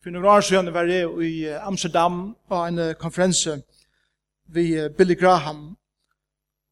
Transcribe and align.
For 0.00 0.08
noen 0.08 0.24
år 0.32 0.40
siden 0.40 0.72
var 0.72 0.88
jeg 0.88 1.10
i 1.28 1.44
Amsterdam 1.60 2.30
på 2.48 2.56
en 2.64 2.78
konferanse 2.96 3.58
ved 4.48 4.94
Billy 4.96 5.12
Graham. 5.20 5.76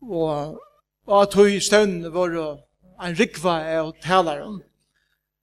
Og, 0.01 0.57
og 1.07 1.31
tog 1.31 1.51
i 1.53 1.61
støvn 1.61 2.07
var 2.15 2.33
en 3.05 3.19
rikva 3.19 3.59
av 3.75 3.91
taleren. 4.01 4.63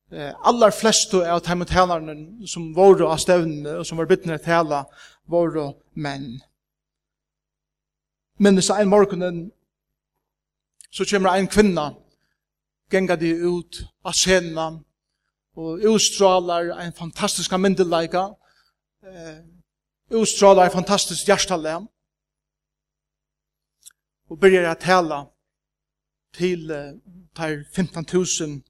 Allar 0.10 0.74
flest 0.74 1.13
av 1.13 1.44
de 1.46 1.68
talerne 1.70 2.48
som 2.49 2.71
var 2.74 3.06
av 3.06 3.21
støvnene 3.21 3.78
og 3.78 3.86
som 3.86 4.02
var 4.02 4.10
byttene 4.10 4.40
tala 4.42 4.81
var 5.29 5.54
menn. 5.94 6.42
Men 8.42 8.62
så 8.65 8.79
en 8.81 8.90
morgenen 8.90 9.52
så 10.90 11.06
kommer 11.06 11.38
en 11.38 11.54
kvinna 11.54 11.92
genga 12.90 13.15
de 13.15 13.29
ut 13.46 13.83
av 14.02 14.17
scenen 14.17 14.81
og 15.56 15.79
utstrålar 15.87 16.73
en 16.85 16.94
fantastisk 16.94 17.52
myndelaika, 17.52 18.30
eh, 19.03 19.39
utstrålar 20.11 20.66
en 20.66 20.71
fantastisk 20.71 21.27
hjertalem, 21.27 21.88
og 24.30 24.39
byrjar 24.39 24.71
at 24.71 24.80
tala 24.80 25.25
til 26.33 26.71
eh, 26.71 26.94
per 27.35 27.63
15.000 27.71 28.61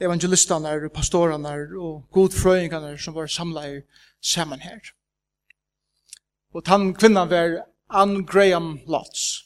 og 0.00 0.92
pastoranar 0.92 1.70
og 1.78 2.08
godfrøynganar 2.12 2.96
som 2.98 3.14
var 3.14 3.26
samlair 3.26 3.82
saman 4.20 4.60
her. 4.60 4.80
Og 6.54 6.64
tann 6.64 6.94
kvinnan 6.94 7.30
var 7.30 7.64
Ann 7.90 8.26
Graham 8.26 8.80
Lotz, 8.86 9.44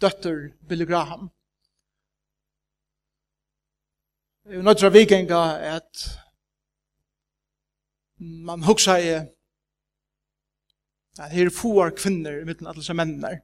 døtter 0.00 0.50
Billy 0.68 0.86
Graham. 0.86 1.30
jo 4.50 4.62
nødt 4.62 4.78
til 4.78 4.92
vikinga 4.92 5.42
at 5.76 6.20
man 8.18 8.62
hugsa 8.62 8.96
i 8.96 9.12
at 11.18 11.30
her 11.30 11.50
foar 11.50 11.90
kvinner 11.90 12.40
i 12.40 12.44
midten 12.44 12.66
av 12.66 12.74
disse 12.74 12.94
mennene 12.94 13.40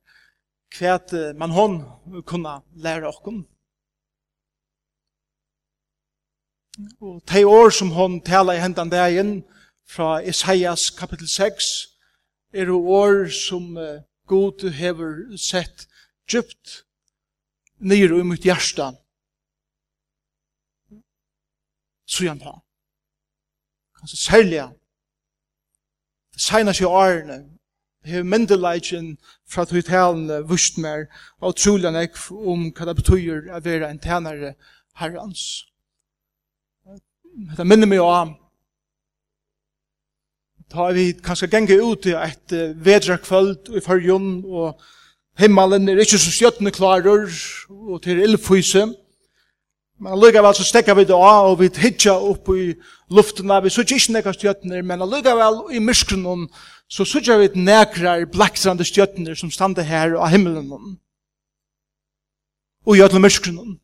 kvæt 0.74 1.14
man 1.38 1.54
hon 1.54 1.78
kunna 2.26 2.58
læra 2.74 3.12
okkom 3.12 3.44
Og 7.00 7.22
de 7.32 7.46
år 7.46 7.70
som 7.70 7.90
hon 7.90 8.20
tala 8.20 8.52
i 8.52 8.60
hendan 8.60 8.90
dagen 8.92 9.44
fra 9.88 10.20
Isaias 10.20 10.90
kapitel 10.90 11.28
6 11.28 11.70
er 12.52 12.70
år 12.70 13.28
som 13.32 13.76
uh, 13.76 14.02
God 14.26 14.70
hever 14.70 15.36
sett 15.38 15.86
djupt 16.28 16.82
nyr 17.78 18.18
i 18.18 18.22
mitt 18.22 18.44
hjertan 18.44 18.98
søgjant 22.06 22.42
han. 22.42 22.62
Kanskje 23.98 24.18
særlig 24.18 24.62
det 26.36 26.42
segna 26.42 26.74
seg 26.76 26.88
årene 26.88 27.38
hever 28.06 28.26
myndelagen 28.28 29.14
fra 29.50 29.64
tøytalene 29.66 30.42
vust 30.46 30.78
mer 30.78 31.06
og 31.40 31.56
trolig 31.58 31.88
han 31.88 31.98
ekv 31.98 32.26
om 32.52 32.66
hva 32.70 32.88
det 32.90 32.96
betyr 33.00 33.48
å 33.50 33.62
være 33.64 33.90
en 33.90 34.02
tænare 34.02 34.54
herrens. 35.00 35.64
Det 37.56 37.66
minner 37.66 37.88
meg 37.90 38.04
om 38.04 38.36
ta 40.72 40.90
vi 40.94 41.12
kanskje 41.22 41.50
genge 41.50 41.78
ut 41.78 42.06
i 42.10 42.14
et 42.18 42.54
vedra 42.82 43.18
kvöld 43.22 43.70
i 43.76 43.82
fyrjun 43.82 44.44
og 44.44 44.80
himmelen 45.38 45.88
er 45.88 46.00
ikke 46.02 46.18
så 46.18 46.32
stjøttene 46.32 46.72
klarer 46.74 47.28
og 47.70 48.00
til 48.02 48.22
illfyse 48.24 48.86
Men 49.98 50.12
allugavel 50.12 50.54
så 50.54 50.64
stekka 50.64 50.94
vi 50.94 51.06
det 51.08 51.16
av, 51.16 51.50
og 51.50 51.60
vi 51.60 51.70
hitja 51.80 52.12
opp 52.20 52.50
i 52.52 52.74
luften, 53.10 53.52
vi 53.64 53.72
sutja 53.72 53.96
ikke 53.96 54.12
nekka 54.12 54.34
stjøtner, 54.36 54.82
men 54.84 55.02
allugavel 55.02 55.62
i 55.72 55.80
myskrunnen, 55.80 56.44
så 56.88 57.06
sutja 57.08 57.38
vi 57.40 57.48
nekrar 57.56 58.26
blakstrande 58.28 58.84
stjøtner 58.84 59.34
som 59.34 59.50
standa 59.50 59.82
her 59.82 60.18
av 60.20 60.28
himmelen, 60.34 60.68
og 62.86 62.96
i 62.96 63.02
ötla 63.02 63.22
myskrunnen. 63.24 63.78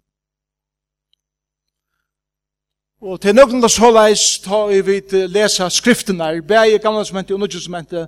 Og 3.03 3.19
til 3.19 3.35
nøkken 3.35 3.65
da 3.65 3.67
såleis 3.73 4.37
tar 4.45 4.69
vi 4.71 4.83
vid 4.87 5.15
lesa 5.33 5.67
skriftene, 5.73 6.37
bæg 6.47 6.77
i 6.77 6.83
gamle 6.83 7.03
som 7.05 7.17
hente 7.19 7.35
og 7.35 7.41
nødja 7.41 7.61
som 7.65 7.75
hente, 7.75 8.05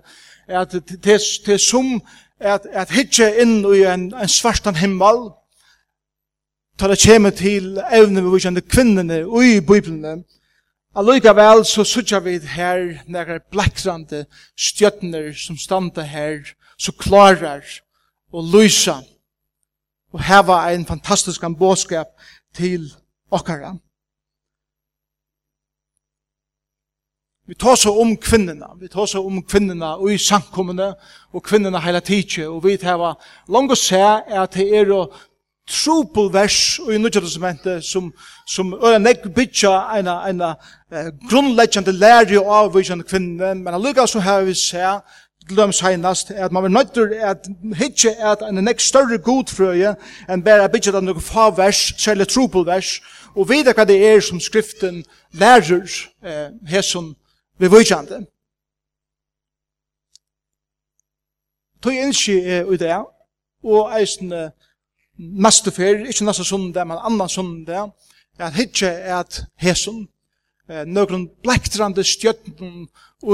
at 0.46 0.76
er 0.76 1.58
som 1.58 1.96
at, 2.38 2.66
at 2.70 2.92
hitja 2.92 3.30
inn 3.42 3.64
i 3.74 3.82
en, 3.88 4.12
en 4.14 4.30
svartan 4.30 4.76
himmel, 4.76 5.32
tar 6.78 6.90
det 6.90 6.98
kjemme 6.98 7.30
til 7.30 7.78
evne 7.92 8.22
vi 8.24 8.40
kjenne 8.42 8.62
kvinnene 8.66 9.20
og 9.26 9.46
i 9.46 9.60
biblene, 9.60 10.24
allikevel 10.94 11.64
så 11.66 11.84
sutja 11.86 12.20
vi 12.24 12.38
her 12.54 13.04
nekker 13.06 13.44
blekrande 13.50 14.24
stjøtner 14.58 15.32
som 15.38 15.58
standa 15.58 16.02
her, 16.02 16.42
så 16.78 16.92
klarar 16.92 17.62
og 18.32 18.50
lysa 18.50 19.00
og 20.14 20.22
heva 20.22 20.64
ein 20.70 20.86
fantastisk 20.86 21.42
båskap 21.58 22.08
til 22.54 22.92
okkara. 23.30 23.74
Vi 27.46 27.54
tar 27.54 27.74
så 27.76 27.90
om 28.00 28.16
kvinnerna, 28.16 28.66
vi 28.80 28.88
tar 28.88 29.06
så 29.06 29.20
om 29.26 29.42
kvinnerna 29.42 29.96
og 29.96 30.12
i 30.12 30.18
samkommende, 30.18 30.94
og 31.32 31.42
kvinnerna 31.42 31.78
heila 31.78 32.00
tidsje, 32.00 32.48
og 32.48 32.64
vi 32.64 32.76
tar 32.76 33.18
langt 33.48 33.72
å 33.72 33.76
se 33.76 34.00
at 34.00 34.54
det 34.54 34.70
er 34.78 34.92
å 34.94 35.02
trupel 35.68 36.32
vers 36.32 36.80
i 36.92 36.98
Nudja 36.98 37.20
Testamentet 37.20 37.84
som, 37.84 38.12
som 38.46 38.74
øyne 38.74 38.98
nek 38.98 39.22
bytja 39.34 39.72
en, 39.98 40.08
en 40.08 40.40
uh, 40.40 41.10
grunnleggjande 41.30 41.92
lærer 41.92 42.40
og 42.40 42.74
vikjande 42.76 43.04
kvinne, 43.04 43.54
men 43.54 43.74
allukka 43.74 44.06
så 44.06 44.20
har 44.20 44.42
vi 44.44 44.54
se, 44.54 44.84
glöm 45.48 45.72
seinast 45.72 46.30
at 46.30 46.52
man 46.52 46.62
vil 46.62 46.72
nøytur 46.72 47.08
at 47.20 47.48
hitje 47.76 48.10
at 48.10 48.42
en 48.42 48.64
nek 48.64 48.80
større 48.80 49.18
godfrøye 49.18 49.94
enn 50.28 50.44
bare 50.44 50.68
bytja 50.72 50.92
den 50.92 51.04
nukk 51.08 51.20
fa 51.20 51.50
vers, 51.56 51.92
særlig 52.00 52.28
trupel 52.28 52.64
vers, 52.66 53.00
og 53.36 53.48
vite 53.50 53.74
hva 53.76 53.84
det 53.84 53.98
er 54.08 54.20
som 54.24 54.40
skriften 54.40 55.02
lærer 55.32 55.84
eh, 56.24 56.48
hesson 56.68 57.12
vi 57.58 57.68
vikjande. 57.68 58.24
Tøy 61.84 61.92
innskje 61.92 62.40
er 62.40 62.72
i 62.72 62.80
det, 62.80 62.96
og 63.64 63.92
eisen 63.98 64.32
eh, 64.32 64.50
næste 65.18 65.70
fer, 65.70 66.06
ikke 66.06 66.24
næste 66.24 66.44
sundag, 66.44 66.86
men 66.86 66.98
annan 67.04 67.28
sundag, 67.28 67.90
at 68.38 68.54
hitje 68.54 68.86
er 68.86 69.16
at 69.16 69.44
hesum, 69.56 70.08
eh, 70.70 70.84
nøkron 70.86 71.28
blektrande 71.42 72.04
stjøtten 72.04 72.88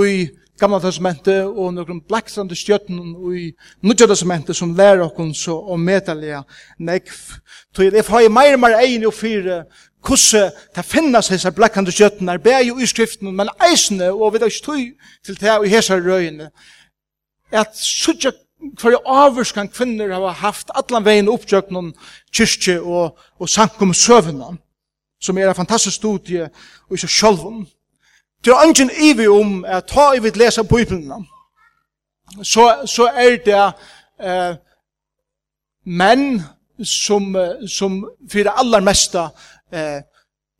i 0.06 0.28
gamla 0.60 0.78
testamentet 0.78 1.46
og 1.46 1.74
nøkron 1.74 2.02
blektrande 2.08 2.56
stjøtten 2.56 3.14
i 3.36 3.52
nødja 3.82 4.06
testamentet 4.06 4.56
som 4.56 4.74
lærer 4.76 5.06
okkur 5.06 5.32
så 5.34 5.56
om 5.72 5.80
metallia 5.80 6.42
nekv. 6.78 7.38
Så 7.76 7.82
jeg 7.82 8.04
får 8.04 8.28
meir 8.28 8.56
meir 8.56 8.76
egin 8.82 9.06
og 9.06 9.14
fyre 9.14 9.64
kusse 10.02 10.50
ta 10.74 10.82
finnas 10.82 11.28
hesa 11.28 11.50
blekkande 11.50 11.92
stjøtten 11.92 12.28
er 12.28 12.38
bæg 12.38 12.68
jo 12.68 12.78
i 12.78 12.86
skriften, 12.86 13.32
men 13.36 13.48
eisne 13.70 14.12
og 14.12 14.32
vi 14.34 14.38
da 14.38 14.48
ikke 14.48 14.64
tog 14.64 14.86
til 15.24 15.40
det 15.40 15.56
og 15.58 15.68
hesa 15.68 15.96
røyene 15.96 16.50
at 17.52 17.76
sutja 17.76 18.30
hver 18.80 18.98
avvurskan 19.06 19.68
kvinner 19.68 20.12
har 20.12 20.36
haft 20.42 20.70
allan 20.74 21.04
vegin 21.04 21.28
oppgjøkken 21.28 21.92
kyrkje 22.32 22.80
og, 22.80 23.18
og 23.38 23.48
sankum 23.48 23.94
søvna, 23.94 24.54
som 25.20 25.38
er 25.38 25.48
en 25.48 25.54
fantastisk 25.54 25.96
studie 25.96 26.48
og 26.88 26.96
ikke 26.96 27.08
sjølvun. 27.08 27.66
Det 28.44 28.52
er 28.52 28.64
ingen 28.64 28.90
ivi 29.00 29.26
om 29.28 29.64
at 29.64 29.88
ta 29.88 30.12
i 30.16 30.22
vidt 30.22 30.36
lesa 30.36 30.62
bøyblina 30.62 31.20
så, 32.42 32.82
så 32.86 33.10
er 33.14 33.36
det 33.44 33.64
eh, 34.22 34.54
menn 35.84 36.42
som, 36.84 37.34
som 37.68 38.00
fyrir 38.30 38.52
allar 38.54 38.84
mesta 38.84 39.28
eh, 39.72 40.00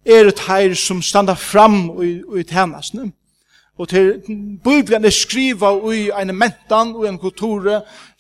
er 0.05 0.29
det 0.31 0.47
her 0.49 0.75
som 0.75 1.03
standa 1.03 1.35
fram 1.35 2.03
i, 2.03 2.13
i 2.41 2.45
tjenestene. 2.45 3.11
Og 3.81 3.89
til 3.89 4.11
Bibelen 4.65 5.05
er 5.09 5.15
skriva 5.15 5.73
i 5.89 6.11
en 6.13 6.35
mentan 6.37 6.93
og 6.93 7.07
en 7.09 7.19
kultur 7.19 7.71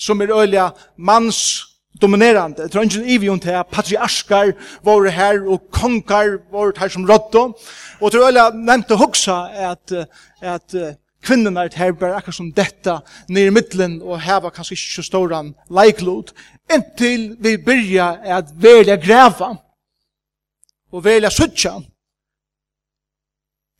som 0.01 0.23
er 0.25 0.33
øyla 0.33 0.71
manns 0.97 1.67
dominerande. 2.01 2.65
Det 2.65 2.75
er 2.75 2.87
ikke 2.87 3.05
i 3.05 3.19
vion 3.21 3.41
til 3.41 3.61
patriarskar 3.73 4.55
var 4.85 5.11
her 5.13 5.43
og 5.45 5.69
konkar 5.71 6.39
var 6.53 6.73
her 6.81 6.89
som 6.89 7.05
rådde. 7.05 7.53
Og 8.01 8.11
til 8.11 8.25
øyla 8.25 8.49
nevnte 8.55 8.97
hoksa 8.97 9.43
at, 9.53 9.93
at 10.41 10.97
kvinnorna 11.23 11.65
er 11.65 11.77
her 11.77 11.93
bare 11.93 12.17
akkurat 12.17 12.35
som 12.35 12.53
detta 12.53 13.01
nere 13.29 13.51
i 13.51 13.55
middelen 13.55 14.01
og 14.03 14.21
heva 14.25 14.51
kanskje 14.51 14.79
ikke 14.79 14.97
så 14.97 15.05
storan 15.05 15.55
leiklod 15.71 16.33
inntil 16.73 17.35
vi 17.41 17.57
byrja 17.61 18.09
at 18.39 18.53
velja 18.57 18.97
greva 18.97 19.51
og 20.93 21.05
velja 21.05 21.31
suttja 21.31 21.77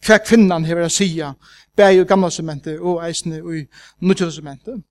hva 0.07 0.19
kvinnan 0.25 0.65
hever 0.65 0.89
a 0.89 0.93
sia 0.93 1.35
bæg 1.77 2.01
i 2.01 2.05
gamla 2.05 2.31
sementet 2.31 2.81
og 2.81 3.03
eisne 3.07 3.39
i 3.39 3.65
nutjøda 4.01 4.31
sementet. 4.31 4.83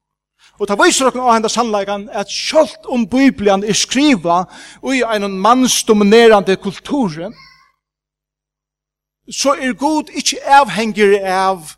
Og 0.59 0.67
ta 0.67 0.75
viser 0.79 1.07
okkur 1.09 1.27
á 1.27 1.35
henda 1.35 1.49
sannleikan 1.51 2.09
at 2.11 2.31
sjálft 2.31 2.87
om 2.87 3.07
Biblian 3.07 3.63
er 3.63 3.75
skriva 3.75 4.43
i 4.83 5.03
ein 5.03 5.39
mannsdominerande 5.39 6.55
kultur, 6.55 7.31
så 9.31 9.53
er 9.53 9.73
god 9.73 10.09
ikkje 10.15 10.41
avhengig 10.43 11.19
av 11.21 11.75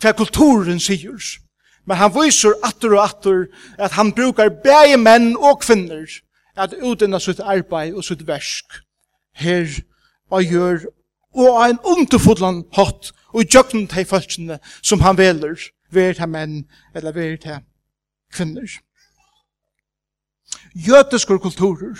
hva 0.00 0.12
kulturen 0.16 0.80
sier. 0.80 1.18
Men 1.86 1.96
han 1.96 2.12
viser 2.14 2.54
atter 2.64 2.94
og 2.94 3.04
atter 3.04 3.46
at 3.78 3.96
han 3.98 4.12
brukar 4.12 4.52
bæge 4.64 4.96
menn 4.96 5.36
og 5.36 5.60
kvinner 5.64 6.06
at 6.56 6.74
utinna 6.82 7.18
sitt 7.18 7.40
arbeid 7.40 7.96
og 7.96 8.04
sitt 8.04 8.26
versk 8.28 8.80
her 9.34 9.66
og 10.30 10.44
gjør 10.44 10.84
og 11.34 11.60
ein 11.64 11.78
underfodlan 11.84 12.64
hatt 12.74 13.12
og 13.32 13.44
jøgnen 13.54 13.86
til 13.88 14.06
folkene 14.06 14.58
som 14.82 15.00
han 15.00 15.18
veler, 15.18 15.58
ver 15.90 16.14
til 16.18 16.28
menn 16.28 16.64
eller 16.94 17.12
ver 17.14 17.36
til 17.36 17.60
kvinner. 18.34 18.78
Jøtiske 20.74 21.38
kulturer 21.38 21.94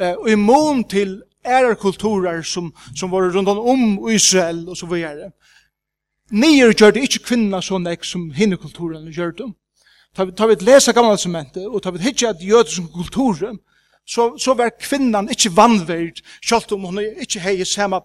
eh, 0.00 0.14
og 0.14 0.30
i 0.30 0.34
mån 0.34 0.84
til 0.88 1.22
ærer 1.44 1.74
kulturer 1.74 2.42
som, 2.42 2.72
som 2.96 3.10
var 3.10 3.30
rundt 3.34 3.48
om 3.48 4.08
Israel 4.10 4.68
og 4.68 4.76
så 4.76 4.86
videre. 4.86 5.32
Nier 6.30 6.72
gjør 6.72 6.94
det 6.94 7.02
ikke 7.06 7.26
kvinner 7.26 7.60
sånn 7.60 7.84
nek 7.84 8.06
som 8.06 8.30
hinne 8.32 8.56
kulturen 8.56 9.10
gjør 9.12 9.34
det. 9.36 9.50
Ta 10.16 10.24
vi, 10.24 10.32
ta 10.36 10.46
vi 10.46 10.56
lesa 10.60 10.92
gamla 10.92 11.16
sementet, 11.16 11.66
og 11.66 11.82
ta 11.82 11.90
vi 11.90 12.02
hitje 12.04 12.28
at 12.28 12.40
jøtiske 12.44 12.88
kulturer 12.94 13.56
så, 14.06 14.32
så 14.38 14.54
var 14.54 14.74
kvinnan 14.80 15.30
ikkje 15.30 15.56
vannverd, 15.56 16.22
sjalt 16.44 16.72
om 16.72 16.88
hun 16.90 17.00
ikkje 17.02 17.42
hei 17.44 17.64
samme 17.64 18.02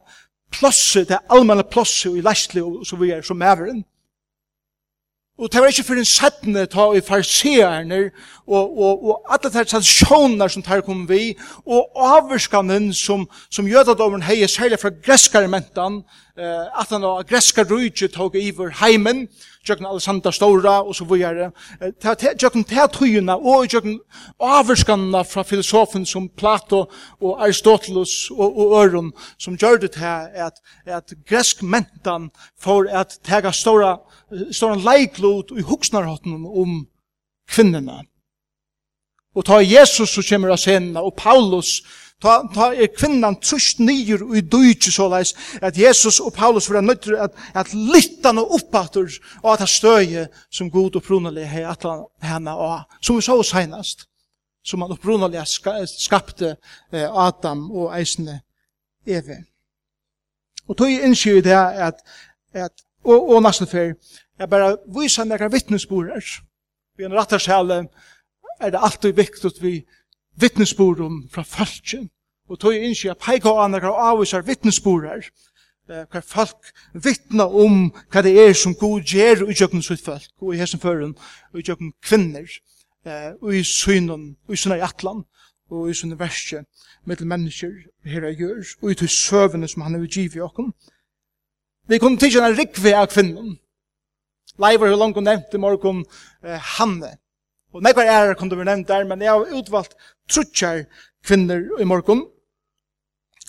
plosset, 0.54 1.10
det 1.10 1.20
allmenne 1.30 1.64
plosset 1.64 2.18
i 2.18 2.24
Læsli 2.24 2.62
og 2.62 2.86
så 2.88 2.96
videre 2.96 3.24
som 3.24 3.38
maveren. 3.38 3.84
Og 5.38 5.52
det 5.54 5.62
var 5.62 5.70
ikkje 5.70 5.86
for 5.86 6.00
en 6.00 6.10
settende 6.10 6.66
ta 6.66 6.88
i 6.98 7.02
farseerne 7.06 8.08
og, 8.48 8.78
og, 8.78 9.04
og 9.06 9.34
alle 9.34 9.52
de 9.52 9.66
tradisjoner 9.66 10.48
som 10.48 10.64
tar 10.64 10.82
kom 10.86 11.04
vi, 11.10 11.36
og 11.66 11.92
avvirskanen 11.96 12.94
som, 12.96 13.28
som 13.52 13.68
jødadomeren 13.68 14.24
heier 14.24 14.48
særlig 14.48 14.80
fra 14.80 14.94
greskare 15.04 15.50
mentan, 15.52 16.02
eh, 16.38 16.80
at 16.80 16.94
han 16.94 17.04
og 17.04 17.28
greska 17.28 17.66
rujtje 17.68 18.08
tog 18.14 18.36
iver 18.40 18.72
heimen, 18.82 19.28
jökn 19.68 19.86
Alexander 19.86 20.32
Stora 20.32 20.82
og 20.82 20.96
så 20.96 21.04
jökn 21.04 21.52
ta 22.02 22.14
teatøyene 22.16 23.36
og 23.36 23.68
jökn 23.68 23.98
avvirskanen 24.40 25.26
fra 25.26 25.44
filosofen 25.44 26.06
som 26.06 26.30
Plato 26.30 26.86
og 27.22 27.44
Aristoteles 27.44 28.30
og, 28.32 28.58
og 28.58 28.84
Øron, 28.84 29.12
som 29.38 29.58
gjør 29.58 29.78
det 29.78 29.92
til 29.92 30.06
at, 30.34 30.62
at 30.86 31.14
gresk 31.28 31.64
mentan 31.64 32.30
får 32.60 32.88
at 32.90 33.20
tega 33.24 33.52
stora, 33.52 33.98
stora 34.52 34.76
leiklut 34.76 35.52
i 35.52 35.62
huksnarhotten 35.62 36.46
om 36.46 36.86
kvinnerna. 37.50 38.04
Og 39.36 39.46
ta 39.46 39.60
Jesus 39.62 40.16
som 40.16 40.26
kommer 40.26 40.54
av 40.54 40.62
scenen, 40.62 40.98
og 40.98 41.16
Paulus, 41.18 41.82
ta, 42.22 42.40
ta 42.54 42.72
er 42.74 42.90
kvinnan 42.94 43.38
trusht 43.44 43.82
nyer 43.84 44.24
og 44.26 44.36
i 44.38 44.42
døyke 44.42 44.92
så 44.94 45.08
leis, 45.12 45.34
at 45.62 45.78
Jesus 45.78 46.20
og 46.20 46.34
Paulus 46.34 46.70
var 46.72 46.82
nødt 46.82 47.10
at, 47.14 47.36
at 47.54 47.74
lytta 47.74 48.34
noe 48.34 48.58
oppater 48.58 49.10
og 49.44 49.52
at 49.54 49.66
ha 49.66 49.70
støye 49.70 50.28
som 50.50 50.72
god 50.74 50.98
og 50.98 51.06
prunelig 51.06 51.46
hei 51.52 51.66
atlan 51.70 52.08
henne 52.26 52.56
og 52.56 52.88
som 53.02 53.20
vi 53.20 53.26
så 53.26 53.38
senast, 53.46 54.08
som 54.66 54.82
han 54.82 54.92
oppronelig 54.92 55.46
skapte 55.94 56.56
eh, 56.92 57.08
Adam 57.08 57.70
og 57.72 57.94
eisne 57.96 58.42
Eve. 59.08 59.44
Og 60.68 60.76
tog 60.78 60.92
innskjer 60.92 61.42
det 61.42 61.56
at, 61.56 62.02
at 62.54 62.74
og, 63.06 63.30
og 63.30 63.44
nesten 63.44 63.70
fyr, 63.70 63.94
jeg 64.40 64.50
bare 64.50 64.76
viser 64.96 65.26
meg 65.26 65.46
vittnesborer, 65.52 66.26
vi 66.98 67.06
er 67.06 67.14
en 67.14 67.88
er 68.60 68.70
det 68.74 68.80
alltid 68.82 69.14
viktigt 69.18 69.62
vi 69.62 69.86
vittnesbord 70.40 71.04
fra 71.32 71.42
falskjen. 71.42 72.10
Og 72.50 72.60
tog 72.60 72.74
jeg 72.74 72.88
innskje 72.88 73.12
at 73.12 73.20
peika 73.20 73.52
av 73.52 73.66
andre 73.66 73.92
avvisar 73.92 74.46
vittnesborder, 74.48 75.26
hva 75.88 76.22
folk 76.24 76.72
vittna 76.94 77.48
om 77.48 77.90
hva 78.12 78.24
det 78.24 78.34
er 78.40 78.54
som 78.56 78.76
god 78.76 79.08
gjer 79.08 79.44
i 79.48 79.56
jøkken 79.56 79.84
sitt 79.84 80.04
folk, 80.04 80.28
og 80.42 80.54
i 80.54 80.60
hessen 80.60 80.80
føren, 80.84 81.16
og 81.54 81.60
i 81.60 81.66
jøkken 81.68 81.94
kvinner, 82.04 82.48
og 83.42 83.54
i 83.56 83.64
synen, 83.68 84.36
og 84.48 84.56
i 84.56 84.60
synen 84.60 84.80
i 84.80 84.86
atlan, 84.88 85.24
og 85.72 85.90
i 85.92 85.96
synen 85.96 86.20
verset, 86.20 86.68
med 87.08 87.24
mennesker 87.24 87.72
her 88.08 88.28
er 88.28 88.36
gjør, 88.36 88.64
og 88.82 88.92
i 88.92 89.00
til 89.00 89.10
søvende 89.12 89.68
som 89.68 89.84
han 89.86 89.96
er 89.96 90.04
utgiv 90.04 90.36
i 90.36 90.44
okken. 90.44 90.74
Vi 91.88 92.00
kunne 92.04 92.20
tidsjene 92.20 92.52
rikve 92.56 92.96
av 92.96 93.08
kvinnen. 93.12 93.56
Leivar 94.60 94.92
har 94.92 95.00
langt 95.00 95.20
nevnt 95.24 95.54
i 95.54 95.62
morgen 95.62 96.04
Hanne, 96.44 97.14
Og 97.78 97.84
nekvar 97.86 98.10
er 98.10 98.34
kunne 98.34 98.58
vi 98.58 98.66
nevnt 98.66 98.88
der, 98.90 99.06
men 99.06 99.22
jeg 99.22 99.30
har 99.30 99.54
utvalgt 99.54 99.94
trutjar 100.30 100.88
kvinner 101.26 101.62
i 101.82 101.86
morgon, 101.86 102.24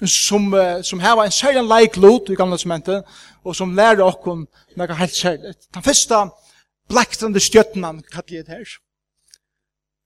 som, 0.04 0.52
uh, 0.52 0.82
som 0.84 1.00
hava 1.00 1.24
en 1.24 1.32
særlig 1.32 1.64
leiklot 1.64 2.28
i 2.30 2.36
gamle 2.36 2.58
sementet, 2.60 3.06
og 3.44 3.56
som 3.56 3.72
lærer 3.74 4.04
okkon 4.04 4.44
nekvar 4.76 5.00
helt 5.00 5.16
særlig. 5.16 5.54
Den 5.74 5.82
første 5.82 6.20
blaktande 6.88 7.40
stjøtnan, 7.40 8.02
kallir 8.12 8.42
jeg 8.42 8.46
det 8.46 8.58
her. 8.58 8.76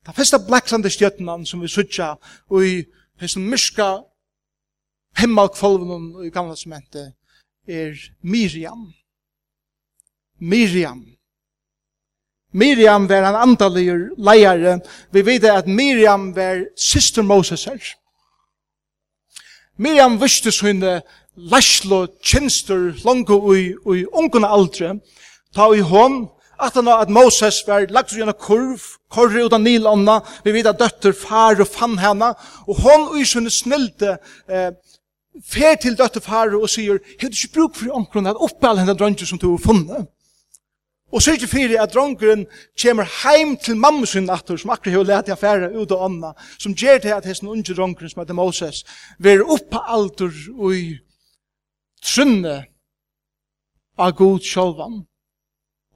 Den 0.06 0.14
første 0.14 0.38
blaktande 0.46 0.90
stjøtnan 0.90 1.46
som 1.46 1.62
vi 1.62 1.68
sutja 1.68 2.14
og 2.50 2.66
i 2.66 2.84
hessen 3.20 3.46
myrska 3.50 3.90
himmelkvolven 5.18 6.26
i 6.26 6.30
gamle 6.30 6.56
sementet 6.56 7.12
er 7.68 7.98
Miriam. 8.22 8.92
Miriam. 10.38 11.04
Miriam 12.52 13.08
var 13.08 13.24
en 13.24 13.40
andalig 13.48 13.88
leiare. 14.18 14.80
Vi 15.12 15.22
vet 15.26 15.44
at 15.44 15.66
Miriam 15.66 16.36
var 16.36 16.64
syster 16.76 17.22
Moses 17.22 17.64
her. 17.64 17.80
Miriam 19.78 20.20
visste 20.20 20.52
sinne 20.52 21.00
laslo 21.36 22.06
tjenester 22.22 22.92
langt 23.04 23.30
ui, 23.30 23.72
ui 23.86 24.04
ungene 24.12 24.48
aldre. 24.48 24.98
Ta 25.56 25.70
i 25.72 25.80
hon, 25.80 26.26
at 26.60 26.76
han 26.76 26.88
at 26.92 27.10
Moses 27.10 27.62
var 27.66 27.88
lagt 27.90 28.12
ui 28.12 28.22
en 28.22 28.32
kurv, 28.36 28.84
korre 29.10 29.46
utan 29.46 29.64
nilånda. 29.64 30.20
Vi 30.44 30.52
vet 30.52 30.68
at 30.68 30.80
døtter 30.80 31.16
far 31.16 31.60
og 31.60 31.68
fann 31.68 31.98
henne. 31.98 32.34
Og 32.68 32.84
hon 32.84 33.08
ui 33.16 33.24
sinne 33.24 33.50
snilte 33.50 34.18
eh, 34.48 34.70
fer 35.40 35.80
til 35.80 35.96
døtter 35.96 36.20
far 36.20 36.52
og 36.58 36.68
sier, 36.70 37.00
hei 37.18 37.28
du 37.30 37.36
ikke 37.36 37.54
bruk 37.56 37.78
for 37.80 37.96
ungene 37.96 38.34
at 38.34 38.44
oppall 38.44 38.82
henne 38.82 38.96
drønge 38.98 39.26
som 39.26 39.40
du 39.40 39.54
har 39.54 39.64
funnet. 39.64 40.11
Og 41.12 41.22
sørger 41.22 41.46
fyrir 41.46 41.80
at 41.82 41.92
drongeren 41.94 42.46
kommer 42.82 43.04
heim 43.22 43.56
til 43.56 43.76
mamma 43.76 44.06
sin 44.06 44.30
atur, 44.30 44.56
som 44.56 44.70
akkur 44.72 44.90
hefur 44.90 45.04
leti 45.04 45.30
affæra 45.30 45.68
ut 45.68 45.92
og 45.92 46.04
onna, 46.06 46.32
som 46.58 46.74
gjer 46.74 46.98
til 46.98 47.12
at 47.12 47.26
hesten 47.28 47.48
unge 47.48 47.74
drongeren 47.74 48.10
som 48.10 48.22
heter 48.22 48.34
Moses, 48.34 48.84
ver 49.18 49.44
oppa 49.44 49.84
altur 49.92 50.32
ui 50.56 50.98
trunne 52.02 52.62
av 53.98 54.16
god 54.16 54.40
sjolvan. 54.40 55.02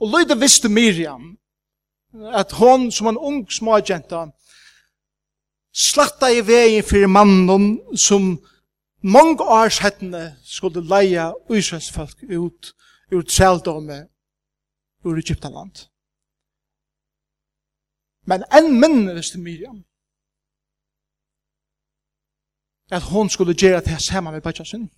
Og 0.01 0.13
løyde 0.13 0.37
visste 0.41 0.69
Miriam 0.69 1.37
at 2.33 2.53
hon 2.53 2.91
som 2.93 3.09
en 3.09 3.19
ung 3.19 3.47
smågjenta 3.51 4.27
slatta 5.77 6.31
i 6.33 6.41
vegin 6.41 6.85
fyrir 6.85 7.11
mannen 7.13 7.79
som 7.97 8.37
mange 9.05 9.45
års 9.45 9.79
hettene 9.85 10.37
skulle 10.45 10.85
leia 10.85 11.33
uisvensfolk 11.51 12.25
ut 12.31 12.73
ur 13.13 13.23
tseldomme 13.23 14.07
ur 15.07 15.19
Egyptaland. 15.19 15.87
Men 18.27 18.45
enn 18.59 18.75
minne 18.81 19.15
visste 19.15 19.39
Miriam 19.39 19.85
at 22.91 23.03
hon 23.03 23.31
skulle 23.31 23.55
gjøre 23.55 23.81
det 23.81 24.03
samme 24.03 24.31
med 24.33 24.43
Baja 24.43 24.65
sin. 24.65 24.91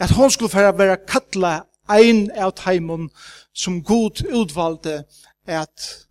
At 0.00 0.10
hon 0.16 0.30
skulle 0.30 0.50
færa 0.50 0.72
være 0.78 0.96
kattla 1.06 1.52
ein 1.90 2.30
av 2.30 2.52
teimen 2.58 3.10
som 3.54 3.82
god 3.84 4.24
utvalgte 4.26 5.04
at 5.46 6.08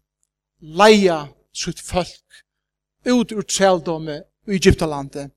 leia 0.60 1.28
sitt 1.54 1.82
folk 1.82 2.44
ut 3.06 3.32
ur 3.32 3.42
treldomme 3.42 4.22
i 4.48 4.56
Egyptalandet 4.56 5.32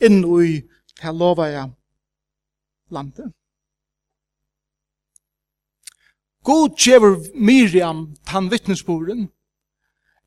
inn 0.00 0.22
i 0.24 0.62
Kalovaja 1.00 1.68
landet. 2.90 3.37
God 6.48 6.78
tjever 6.80 7.18
Miriam 7.34 8.06
tann 8.24 8.48
vittnesboren, 8.48 9.26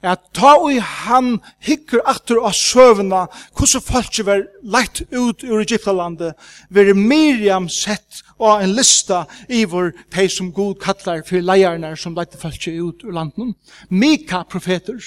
at 0.01 0.21
ta 0.37 0.51
og 0.57 0.77
han 1.05 1.39
hikker 1.65 2.01
atter 2.09 2.37
av 2.41 2.53
søvna, 2.57 3.23
hvordan 3.57 3.83
folk 3.85 4.19
var 4.25 4.43
lagt 4.61 5.01
ut 5.13 5.41
ur 5.45 5.61
Egyptalandet, 5.61 6.37
var 6.69 6.91
Miriam 6.97 7.65
sett 7.69 8.21
og 8.37 8.61
en 8.61 8.73
lista 8.77 9.23
i 9.49 9.63
vår 9.65 9.93
de 10.13 10.27
som 10.29 10.51
God 10.53 10.77
kallar 10.81 11.23
for 11.25 11.41
leierne 11.41 11.95
som 11.97 12.17
lagt 12.17 12.37
folk 12.41 12.67
ut 12.67 13.01
ur 13.05 13.17
landet. 13.17 13.55
Mika 13.89 14.43
profeter, 14.43 15.01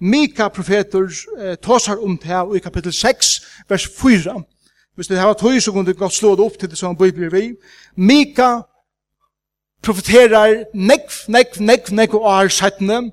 Mika 0.00 0.48
profeter 0.48 1.10
eh, 1.38 1.54
tåsar 1.60 2.02
om 2.02 2.16
det 2.16 2.30
her 2.30 2.54
i 2.56 2.62
kapittel 2.64 2.92
6, 2.92 3.34
vers 3.68 3.86
4. 3.86 4.34
Hvis 4.96 5.08
det 5.08 5.18
her 5.18 5.30
var 5.30 5.38
tøy, 5.38 5.60
så 5.60 5.72
kunne 5.72 5.86
det 5.86 5.98
godt 5.98 6.12
slå 6.16 6.34
det 6.34 6.44
opp 6.44 6.58
til 6.58 6.70
det 6.70 6.78
som 6.78 6.96
bøyber 6.96 7.30
vi. 7.30 7.52
Mika 7.96 8.62
profeterar 9.82 10.64
nekv, 10.74 11.24
nekv, 11.28 11.60
nekv, 11.60 11.94
nekv 11.94 12.14
og 12.20 12.44
er 12.44 12.48
sættene, 12.48 13.10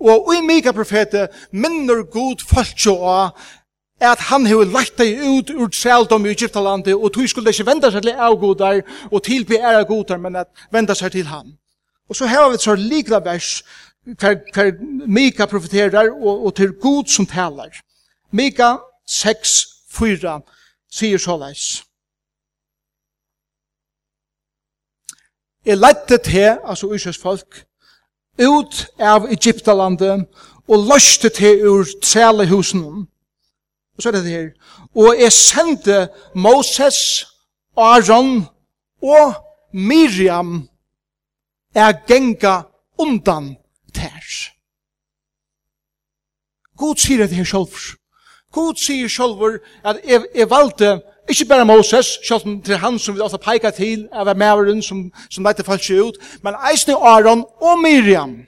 og 0.00 0.30
i 0.34 0.40
Mika 0.46 0.72
profete 0.72 1.28
minner 1.52 2.02
god 2.02 2.44
folk 2.48 2.86
jo 2.86 2.94
at 4.00 4.18
han 4.18 4.46
hefur 4.46 4.64
lagt 4.70 4.98
deg 4.98 5.18
ut 5.26 5.50
ur 5.50 5.70
trældom 5.74 6.26
i 6.26 6.30
Egyptalandet, 6.30 6.94
og 6.94 7.12
tog 7.12 7.28
skulle 7.28 7.50
ikke 7.50 7.66
venda 7.66 7.90
seg 7.90 8.04
til 8.06 8.14
avgodar 8.14 8.82
og 9.10 9.22
tilby 9.26 9.58
æra 9.58 9.82
godar, 9.82 10.20
men 10.22 10.36
at 10.36 10.46
venda 10.72 10.94
seg 10.94 11.12
til 11.12 11.26
han. 11.26 11.56
Og 12.08 12.16
så 12.16 12.26
har 12.26 12.48
vi 12.48 12.54
et 12.54 12.62
så 12.62 12.74
likla 12.74 13.18
vers, 13.24 13.62
hver, 14.04 14.38
hver 14.54 14.72
Mika 15.06 15.46
profeterar, 15.46 16.12
og, 16.14 16.46
og 16.46 16.54
til 16.54 16.72
god 16.72 17.10
som 17.10 17.26
talar. 17.26 17.74
Mika 18.32 18.76
6, 19.08 19.66
4, 19.98 20.40
sier 20.92 21.18
så 21.18 21.36
leis. 21.36 21.82
er 25.68 25.76
lette 25.76 26.18
til, 26.24 26.58
altså 26.64 26.92
Israels 26.94 27.18
folk, 27.18 27.64
ut 28.38 28.86
av 28.98 29.26
Egyptalandet 29.30 30.26
og 30.68 30.84
løste 30.88 31.28
til 31.28 31.66
ur 31.68 31.86
trælehusene. 32.02 33.06
Og 33.96 34.02
så 34.02 34.08
er 34.08 34.12
det 34.12 34.24
det 34.24 34.32
her. 34.32 34.48
Og 34.94 35.16
jeg 35.20 35.32
sendte 35.32 36.08
Moses, 36.34 37.26
Aaron 37.76 38.46
og 39.02 39.34
Miriam 39.74 40.68
er 41.74 41.92
genga 42.06 42.60
undan 42.98 43.56
tærs. 43.94 44.50
God 46.76 46.96
sier 46.96 47.26
det 47.26 47.36
her 47.36 47.44
selv. 47.44 47.98
God 48.52 48.74
sier 48.78 49.08
selv 49.08 49.60
at 49.84 50.00
jeg, 50.04 50.24
jeg 50.34 50.50
valgte 50.50 51.00
Ikke 51.28 51.44
bare 51.44 51.64
Moses, 51.64 52.18
selv 52.24 52.46
om 52.46 52.62
det 52.62 52.74
er 52.74 52.78
han 52.78 52.98
som 52.98 53.14
vi 53.14 53.20
ofte 53.20 53.38
peker 53.38 53.70
til, 53.70 54.08
av 54.12 54.30
maveren 54.36 54.82
som, 54.82 55.10
som 55.30 55.44
lette 55.44 55.64
seg 55.64 56.00
ut, 56.00 56.16
men 56.42 56.56
eisne 56.70 56.96
Aaron 56.96 57.44
og 57.60 57.82
Miriam 57.82 58.38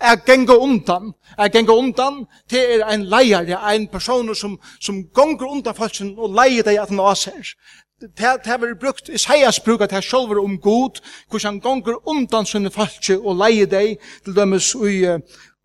er 0.00 0.16
genga 0.26 0.56
undan. 0.56 1.12
Er 1.38 1.48
genga 1.48 1.72
undan, 1.72 2.26
til 2.50 2.80
er 2.80 2.86
en 2.92 3.04
leier, 3.04 3.44
det 3.44 3.56
er 3.56 3.74
en 3.74 3.88
person 3.88 4.34
som, 4.34 4.58
som 4.80 5.04
gonger 5.14 5.46
undan 5.46 5.74
falsken 5.74 6.14
og 6.18 6.34
leier 6.34 6.62
deg 6.62 6.78
at 6.78 6.88
han 6.88 7.00
aser. 7.00 7.54
Det 8.00 8.24
har 8.46 8.60
vært 8.60 8.78
brukt, 8.78 9.08
Isaias 9.08 9.60
bruker 9.60 9.86
det 9.86 10.04
selv 10.04 10.38
om 10.38 10.58
god, 10.58 11.00
hvordan 11.30 11.54
han 11.54 11.60
gonger 11.60 12.08
undan 12.08 12.46
sånne 12.46 12.70
falske 12.70 13.18
og 13.18 13.40
leier 13.40 13.66
deg, 13.66 13.96
til 14.24 14.36
dømes 14.36 14.74
i, 14.74 15.00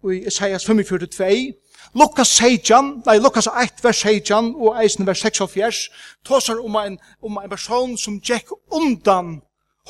i 0.09 0.23
Isaias 0.27 0.65
45, 0.65 1.53
Lukas 1.93 2.27
16, 2.27 3.03
nei, 3.05 3.19
Lukas 3.19 3.47
1, 3.47 3.83
vers 3.83 3.97
16, 4.01 4.55
og 4.55 4.79
eisen 4.81 5.05
vers 5.05 5.19
46, 5.21 5.89
tåsar 6.25 6.57
om 6.65 6.75
en, 6.75 6.97
om 7.21 7.37
en 7.37 7.49
person 7.49 7.97
som 7.97 8.17
gikk 8.17 8.49
undan 8.73 9.41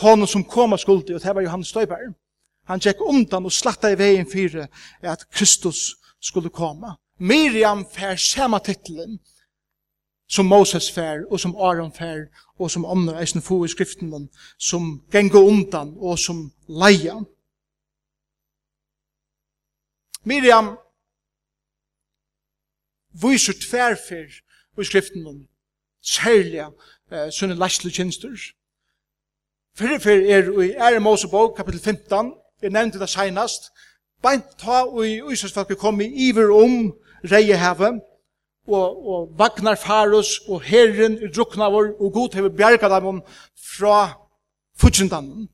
honom 0.02 0.28
som 0.28 0.44
koma 0.44 0.78
skuldi, 0.78 1.14
og 1.14 1.22
det 1.24 1.36
var 1.36 1.42
Johannes 1.42 1.72
Støyberg. 1.72 2.12
Han 2.68 2.80
gikk 2.80 3.02
undan 3.02 3.46
og 3.46 3.52
slatta 3.52 3.92
i 3.92 3.98
veien 4.00 4.28
fyrir 4.28 4.68
at 5.02 5.24
Kristus 5.32 5.96
skulle 6.22 6.50
koma. 6.50 6.98
Miriam 7.20 7.86
fær 7.86 8.16
sama 8.16 8.60
titlen 8.60 9.20
som 10.28 10.46
Moses 10.46 10.92
fær, 10.92 11.24
og 11.32 11.40
som 11.40 11.56
Aaron 11.56 11.92
fær, 11.94 12.26
og 12.60 12.72
som 12.72 12.86
andre 12.86 13.20
eisen 13.22 13.42
få 13.42 13.64
i 13.66 13.68
skriften, 13.68 14.30
som 14.60 15.04
gengo 15.12 15.44
undan, 15.48 15.94
og 15.98 16.20
som 16.20 16.52
leia. 16.68 17.20
Miriam 20.24 20.78
viser 23.14 23.54
tverfer 23.54 24.30
i 24.82 24.86
skriften 24.86 25.28
om 25.28 25.42
særlig 26.04 26.66
eh, 27.12 27.30
sunne 27.32 27.56
lastle 27.56 27.92
tjenester. 27.92 28.36
Fyrir 29.78 30.00
fyrir 30.00 30.30
er 30.36 30.50
i 30.62 30.72
Ære 30.72 31.00
Mosebog, 31.00 31.56
kapittel 31.58 31.82
15, 31.82 32.34
jeg 32.62 32.70
nevnte 32.70 33.00
det 33.00 33.10
senast, 33.10 33.72
beint 34.24 34.46
ta 34.62 34.84
i 35.04 35.18
Íslandsfalket 35.22 35.80
kom 35.82 36.02
i 36.02 36.10
iver 36.30 36.52
om 36.54 36.94
reiehavet, 37.32 38.02
og, 38.68 39.08
og 39.08 39.34
vagnar 39.38 39.76
faros 39.76 40.38
og 40.48 40.62
herren 40.64 41.18
i 41.18 41.32
Druknavor, 41.36 41.90
og 42.00 42.14
god 42.14 42.38
hever 42.38 42.50
bjerga 42.50 42.90
dem 43.00 43.22
fra 43.78 44.14
futsindanden. 44.80 45.50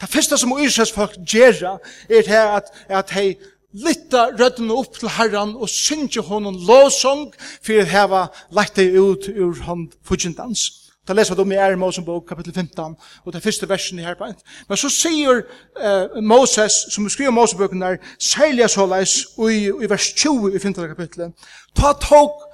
Det 0.00 0.08
første 0.08 0.38
som 0.38 0.56
Íslandsfalket 0.58 1.26
gjerra 1.28 1.78
er 2.08 2.22
det 2.22 2.42
at, 2.56 2.72
at 2.88 3.10
hei 3.10 3.36
lytta 3.72 4.30
rødden 4.38 4.70
opp 4.74 4.98
til 4.98 5.12
Herren 5.14 5.54
og 5.56 5.68
synge 5.68 6.22
honom 6.26 6.58
låsong 6.66 7.30
for 7.62 7.80
å 7.80 7.86
heva 7.86 8.26
lagt 8.54 8.80
deg 8.80 8.96
ut 8.98 9.28
ur 9.30 9.62
hånd 9.66 9.94
fudgjentans. 10.06 10.68
Da 11.08 11.14
leser 11.16 11.34
vi 11.34 11.42
om 11.42 11.52
i 11.52 11.56
Ære 11.58 11.78
Mosens 11.80 12.06
bok, 12.06 12.26
kapittel 12.28 12.52
15, 12.54 12.94
og 13.24 13.32
det 13.32 13.42
første 13.42 13.68
versen 13.68 13.98
i 13.98 14.04
herbein. 14.04 14.36
Men 14.68 14.78
så 14.78 14.90
sier 14.92 15.40
uh, 15.40 16.20
Moses, 16.22 16.76
som 16.92 17.08
skriver 17.10 17.34
Mosebøkene 17.34 17.86
der, 17.86 18.12
særlig 18.18 18.68
så 18.70 18.86
leis, 18.86 19.16
i, 19.40 19.70
i 19.70 19.90
vers 19.90 20.12
20 20.14 20.54
i 20.54 20.58
15. 20.58 20.86
kapittelet, 20.92 21.48
ta 21.74 21.94
tog 21.98 22.44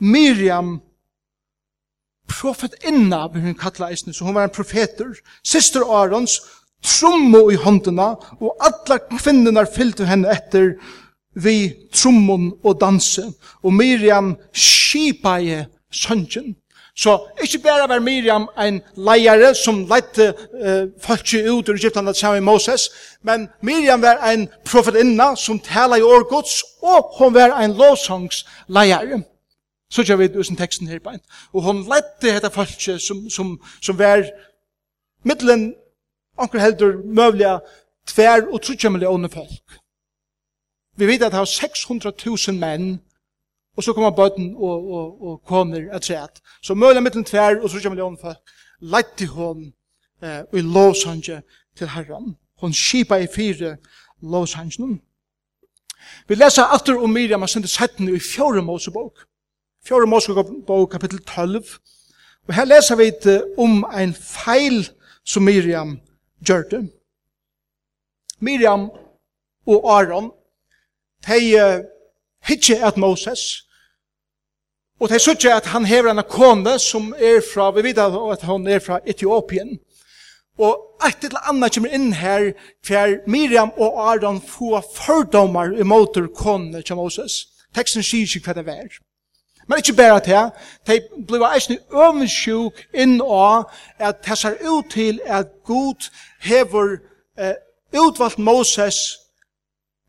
Miriam, 0.00 0.80
profetinna, 2.28 3.26
vil 3.32 3.46
hun 3.46 3.58
kalla 3.60 3.92
eisne, 3.92 4.14
så 4.14 4.24
hun 4.24 4.34
var 4.34 4.48
en 4.48 4.56
profeter, 4.56 5.14
sister 5.44 5.84
Arons, 5.84 6.40
trommo 6.84 7.48
i 7.50 7.56
håndena, 7.60 8.14
og 8.40 8.56
alla 8.60 9.00
kvinnerna 9.08 9.64
fyllte 9.64 10.06
henne 10.08 10.32
etter 10.34 10.74
vi 11.34 11.72
trommon 11.92 12.52
og 12.62 12.78
danse, 12.80 13.24
og 13.62 13.74
Miriam 13.74 14.34
skipaie 14.52 15.64
søngen. 15.92 16.54
Så 16.96 17.18
ikke 17.42 17.58
bare 17.58 17.88
var 17.88 17.98
Miriam 17.98 18.46
en 18.58 18.76
leiare 18.96 19.50
som 19.58 19.80
leite 19.90 20.28
uh, 20.30 20.86
folket 21.02 21.48
ut 21.50 21.68
ur 21.68 21.74
Egyptan 21.74 22.08
at 22.08 22.16
sammen 22.16 22.44
med 22.44 22.52
Moses, 22.52 22.90
men 23.22 23.48
Miriam 23.62 24.02
var 24.02 24.22
en 24.30 24.48
profetinna 24.64 25.34
som 25.36 25.58
tala 25.58 25.98
i 25.98 26.06
årgods, 26.06 26.62
og 26.82 27.10
hon 27.18 27.34
var 27.34 27.58
en 27.58 27.74
lovsangsleiare. 27.74 29.24
Så 29.90 30.04
kjør 30.06 30.16
vi 30.16 30.30
ut 30.38 30.58
teksten 30.58 30.86
her 30.88 31.02
på 31.02 31.10
en. 31.10 31.20
Og 31.52 31.62
hon 31.62 31.82
leite 31.82 32.30
dette 32.30 32.50
folket 32.50 33.02
som, 33.02 33.26
som, 33.30 33.58
som 33.82 33.98
var 33.98 34.22
middelen 35.24 35.72
anker 36.44 36.62
heldur 36.62 37.00
mövliga 37.04 37.58
tver 38.06 38.46
og 38.52 38.62
trutjemmelig 38.62 39.08
åne 39.08 39.30
folk. 39.32 39.80
Vi 40.96 41.06
vet 41.06 41.22
at 41.22 41.32
det 41.32 41.40
var 41.40 41.50
600.000 41.50 42.58
menn, 42.60 43.00
og 43.76 43.82
så 43.82 43.92
kommer 43.92 44.10
bøtten 44.14 44.52
og, 44.56 44.90
og, 44.96 45.22
og 45.22 45.40
kommer 45.46 45.88
et 45.96 46.02
træt. 46.02 46.40
Så 46.62 46.74
mövliga 46.74 47.00
mittlen 47.00 47.24
tver 47.24 47.58
og 47.62 47.70
trutjemmelig 47.70 48.04
åne 48.04 48.20
folk, 48.20 48.54
leit 48.80 49.16
til 49.18 49.32
hon 49.34 49.72
eh, 50.22 50.42
og 50.52 50.58
i 50.58 50.62
lovsange 50.62 51.42
til 51.76 51.88
herran. 51.88 52.36
Hon 52.60 52.72
skipa 52.72 53.16
i 53.16 53.26
fire 53.26 53.76
lovsangen. 54.22 55.00
Vi 56.28 56.34
leser 56.34 56.70
atter 56.74 57.00
om 57.00 57.10
Miriam 57.10 57.42
og 57.42 57.48
sendte 57.48 57.68
setten 57.68 58.08
i 58.08 58.20
fjore 58.20 58.62
Mosebok. 58.62 59.24
Fjore 59.86 60.06
Mosebok 60.06 60.90
kapittel 60.90 61.18
12. 61.18 61.64
Og 62.48 62.54
her 62.54 62.64
leser 62.64 62.96
vi 62.96 63.10
om 63.58 63.84
ein 63.92 64.14
feil 64.14 64.84
som 65.24 65.42
Miriam 65.42 66.00
gjør 66.46 66.68
det. 66.70 66.82
Miriam 68.40 68.90
og 69.66 69.86
Aron, 69.98 70.30
de 71.26 71.84
hitje 72.44 72.76
at 72.86 72.96
Moses, 72.96 73.64
og 75.00 75.10
de 75.10 75.18
sier 75.18 75.56
at 75.56 75.66
han 75.72 75.84
hever 75.88 76.12
en 76.12 76.22
kone 76.28 76.78
som 76.78 77.12
er 77.18 77.40
fra, 77.44 77.70
vi 77.74 77.82
vet 77.88 77.98
at 77.98 78.44
han 78.46 78.66
er 78.68 78.82
fra 78.84 79.00
Etiopien, 79.06 79.78
og 80.58 81.00
et 81.08 81.24
eller 81.26 81.48
annet 81.50 81.74
kommer 81.74 81.94
inn 81.96 82.12
her, 82.14 82.52
for 82.86 83.16
Miriam 83.26 83.72
og 83.76 83.98
Aron 84.10 84.38
får 84.40 84.84
fordommer 84.94 85.74
måter 85.84 86.28
kone 86.30 86.82
til 86.82 86.96
Moses. 86.96 87.42
Teksten 87.74 88.06
sier 88.06 88.28
ikke 88.28 88.52
hva 88.52 88.60
det 88.60 88.68
er. 88.70 89.00
Men 89.66 89.78
ikkje 89.78 89.96
berre 89.96 90.20
til, 90.20 90.50
de 90.86 91.24
bliva 91.26 91.52
eisne 91.56 91.78
øvensjuk 91.92 92.80
inn 92.94 93.20
av 93.22 93.70
at 93.98 94.24
det 94.26 94.38
ser 94.38 94.58
ut 94.60 94.90
til 94.92 95.20
at 95.24 95.46
Gud 95.64 96.10
hever 96.40 96.98
eh, 97.38 97.54
utvalgt 97.96 98.38
Moses 98.38 99.18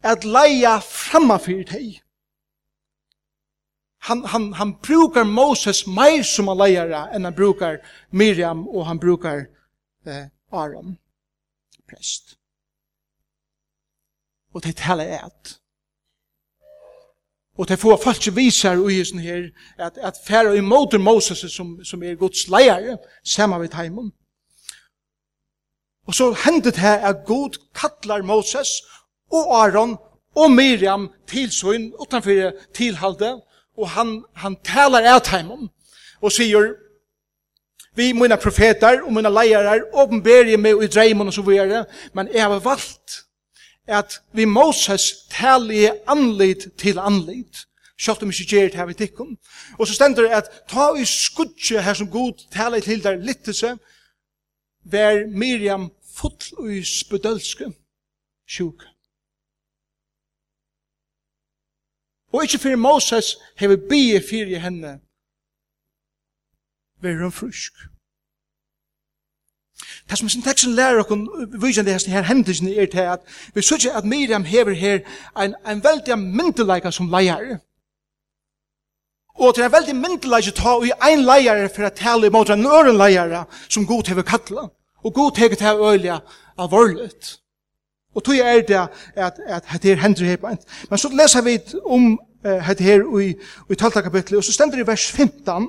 at 0.03 0.25
leia 0.25 0.77
framafyr 0.79 1.63
teg. 1.69 2.01
Han, 4.05 4.25
han, 4.25 4.53
han 4.53 4.75
brukar 4.83 5.23
Moses 5.23 5.87
meir 5.87 6.23
som 6.23 6.51
han 6.51 6.59
leiara 6.61 7.07
enn 7.15 7.25
han 7.25 7.35
brukar 7.35 7.79
Miriam 8.11 8.67
og 8.67 8.85
han 8.85 8.99
brukar 8.99 9.47
eh, 10.05 10.27
Aron, 10.51 10.97
prest. 11.89 12.35
Og 14.53 14.63
det 14.63 14.75
taler 14.77 15.17
er 15.17 15.25
at 15.25 15.55
Og 17.57 17.67
det 17.67 17.79
får 17.79 18.01
falske 18.03 18.33
visar 18.35 18.79
i 18.89 18.97
hessen 18.97 19.19
her, 19.19 19.47
at, 19.77 19.97
at 19.97 20.17
færa 20.27 20.53
i 20.53 20.61
måter 20.61 20.97
Moses 20.97 21.45
som, 21.51 21.77
som 21.85 22.03
er 22.03 22.15
Guds 22.19 22.47
leier, 22.51 22.97
sammen 23.23 23.61
vid 23.61 23.73
heimen. 23.73 24.11
Og 26.07 26.13
så 26.13 26.35
hendet 26.45 26.75
det 26.75 26.81
her 26.81 26.97
at 26.97 27.25
Gud 27.25 27.57
kallar 27.75 28.21
Moses 28.21 28.69
og 29.31 29.55
Aaron 29.61 29.97
og 30.35 30.51
Miriam 30.51 31.09
til 31.27 31.51
søgn 31.51 31.93
utenfor 31.99 32.51
tilhalde, 32.73 33.41
og 33.77 33.89
han, 33.89 34.23
han 34.35 34.55
talar 34.63 35.07
av 35.15 35.23
heimen 35.31 35.69
og 36.21 36.31
sier, 36.31 36.73
vi 37.95 38.11
mina 38.11 38.35
profetar 38.35 39.01
og 39.05 39.13
mina 39.15 39.31
leirar 39.31 39.85
åpenberer 39.93 40.57
meg 40.59 40.83
i 40.83 40.91
dreimen 40.91 41.31
og 41.31 41.33
så 41.33 41.43
videre, 41.45 41.85
men 42.13 42.27
jeg 42.33 42.43
har 42.43 42.59
valgt 42.59 43.21
at 43.87 44.21
vi 44.33 44.45
Moses 44.45 45.27
tali 45.29 45.85
anlit 46.07 46.67
til 46.77 46.99
anlit, 46.99 47.65
sjálft 47.97 48.23
om 48.23 48.31
ikke 48.33 48.49
gjer 48.49 48.71
det 48.71 48.79
her 48.79 48.89
vi 48.89 48.97
tikkum. 48.97 49.37
Og 49.79 49.87
så 49.87 49.93
stender 49.93 50.29
at 50.37 50.49
ta 50.69 50.91
i 50.97 51.05
skudje 51.05 51.81
her 51.81 51.93
som 51.93 52.11
god 52.11 52.47
tali 52.51 52.81
til 52.81 53.03
der 53.03 53.21
littelse, 53.21 53.77
ver 54.83 55.27
Miriam 55.27 55.91
full 56.15 56.69
i 56.71 56.83
spedølske 56.83 57.71
sjuk. 58.47 58.85
Og 62.33 62.43
ikke 62.43 62.59
fyrir 62.59 62.75
Moses 62.75 63.37
hever 63.57 63.79
bie 63.89 64.21
fyrir 64.21 64.59
henne, 64.59 64.99
ver 67.01 67.21
hun 67.23 67.31
frusk. 67.31 67.73
Det 70.09 70.17
som 70.17 70.29
sin 70.29 70.41
teksten 70.45 70.75
lærer 70.77 70.99
okkur 71.01 71.45
vysjande 71.61 71.91
hans 71.91 72.05
her 72.05 72.21
hendisni 72.21 72.75
er 72.77 72.85
til 72.85 73.07
at 73.15 73.19
vi 73.53 73.61
sørger 73.61 73.97
at 73.97 74.05
Miriam 74.05 74.43
hever 74.43 74.73
her 74.73 74.99
ein, 75.35 75.55
ein 75.65 75.83
veldig 75.83 76.19
myndeleika 76.19 76.91
som 76.91 77.09
leier. 77.09 77.57
Og 79.35 79.55
til 79.55 79.63
en 79.63 79.71
veldig 79.71 79.95
myndeleika 79.95 80.51
ta 80.51 80.77
i 80.85 80.91
ein 81.09 81.25
leier 81.25 81.67
for 81.75 81.85
at 81.85 81.97
tale 81.97 82.27
imot 82.27 82.49
en 82.49 82.65
øren 82.65 82.97
leier 82.97 83.43
som 83.69 83.85
god 83.85 84.07
hever 84.07 84.21
kattla. 84.21 84.69
Og 85.03 85.13
god 85.13 85.37
hever 85.37 85.55
til 85.55 85.81
øyla 85.89 86.19
av 86.57 86.71
vorlet. 86.71 87.39
Og 88.15 88.23
tog 88.23 88.37
er 88.37 88.61
det 88.61 88.87
at, 89.15 89.39
at 89.45 89.63
det 89.83 89.95
her 89.95 90.01
hendri 90.01 90.25
her 90.25 90.37
beint. 90.37 90.61
Men 90.89 90.97
så 90.97 91.09
leser 91.09 91.41
vi 91.41 91.59
om 91.85 92.19
uh, 92.45 92.69
det 92.69 92.79
her 92.79 93.19
i, 93.19 93.33
i 93.69 93.75
12. 93.75 93.91
kapitlet, 93.91 94.37
og 94.37 94.43
så 94.43 94.53
stender 94.53 94.77
det 94.77 94.83
i 94.83 94.87
vers 94.87 95.11
15, 95.11 95.67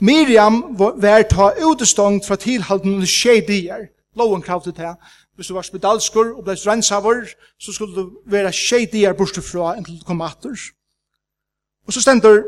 Miriam 0.00 0.78
var 0.78 1.22
ta 1.22 1.52
utestångt 1.70 2.26
fra 2.26 2.36
tilhalden 2.36 2.94
under 2.94 3.06
tjej 3.06 3.46
dier. 3.46 3.88
Loven 4.16 4.42
kravde 4.42 4.72
til 4.72 4.84
det. 4.84 4.94
Hvis 5.34 5.46
du 5.46 5.54
var 5.54 5.66
spedalskur 5.66 6.36
og 6.36 6.44
blei 6.44 6.54
rensavur, 6.54 7.26
så 7.58 7.72
skulle 7.72 7.94
du 7.94 8.10
være 8.26 8.52
tjej 8.52 8.86
dier 8.92 9.14
bortefra 9.18 9.74
enn 9.74 9.86
til 9.86 9.98
du 9.98 10.04
kom 10.06 10.22
atter. 10.22 10.54
Og 11.86 11.92
så 11.92 12.00
stender, 12.00 12.44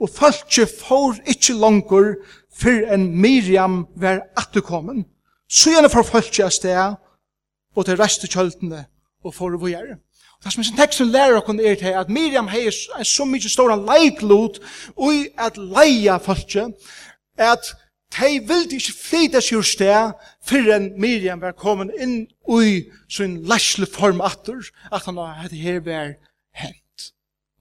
og 0.00 0.10
falskje 0.10 0.66
får 0.66 1.20
ikkje 1.30 1.58
langer 1.58 2.16
før 2.54 2.94
enn 2.94 3.12
Miriam 3.20 3.84
var 3.96 4.24
atterkommen. 4.36 5.04
Så 5.48 5.70
gjerne 5.70 5.90
for 5.90 6.06
falskje 6.06 6.46
av 6.46 6.54
sted, 6.54 6.96
og 7.74 7.86
til 7.86 7.98
resten 7.98 8.30
kjøltene, 8.30 8.86
og 9.24 9.34
å 9.34 9.58
vågjere. 9.58 9.98
Det 10.44 10.52
som 10.52 10.64
sin 10.64 10.76
teksten 10.76 11.08
lærer 11.08 11.38
okkur 11.38 11.56
er 11.56 11.78
til 11.80 11.94
at 11.96 12.10
Miriam 12.12 12.50
hei 12.52 12.66
er 12.68 13.06
så 13.08 13.24
mykje 13.24 13.48
stora 13.48 13.78
leiklut 13.80 14.58
ui 15.00 15.30
at 15.40 15.56
leia 15.56 16.18
fölkje 16.20 16.66
at 17.40 17.70
de 18.18 18.42
vildi 18.44 18.76
ikke 18.76 18.92
flyta 18.98 19.40
seg 19.40 19.56
ur 19.58 19.64
sted 19.64 20.12
fyrren 20.44 20.90
Miriam 21.00 21.40
var 21.40 21.56
kommet 21.56 21.96
inn 21.96 22.26
ui 22.44 22.84
sin 23.08 23.40
lesle 23.48 23.88
form 23.88 24.20
atur 24.20 24.68
at 24.92 25.08
han 25.08 25.16
hadde 25.16 25.56
her 25.56 25.80
vær 25.80 26.12
hent. 26.52 27.08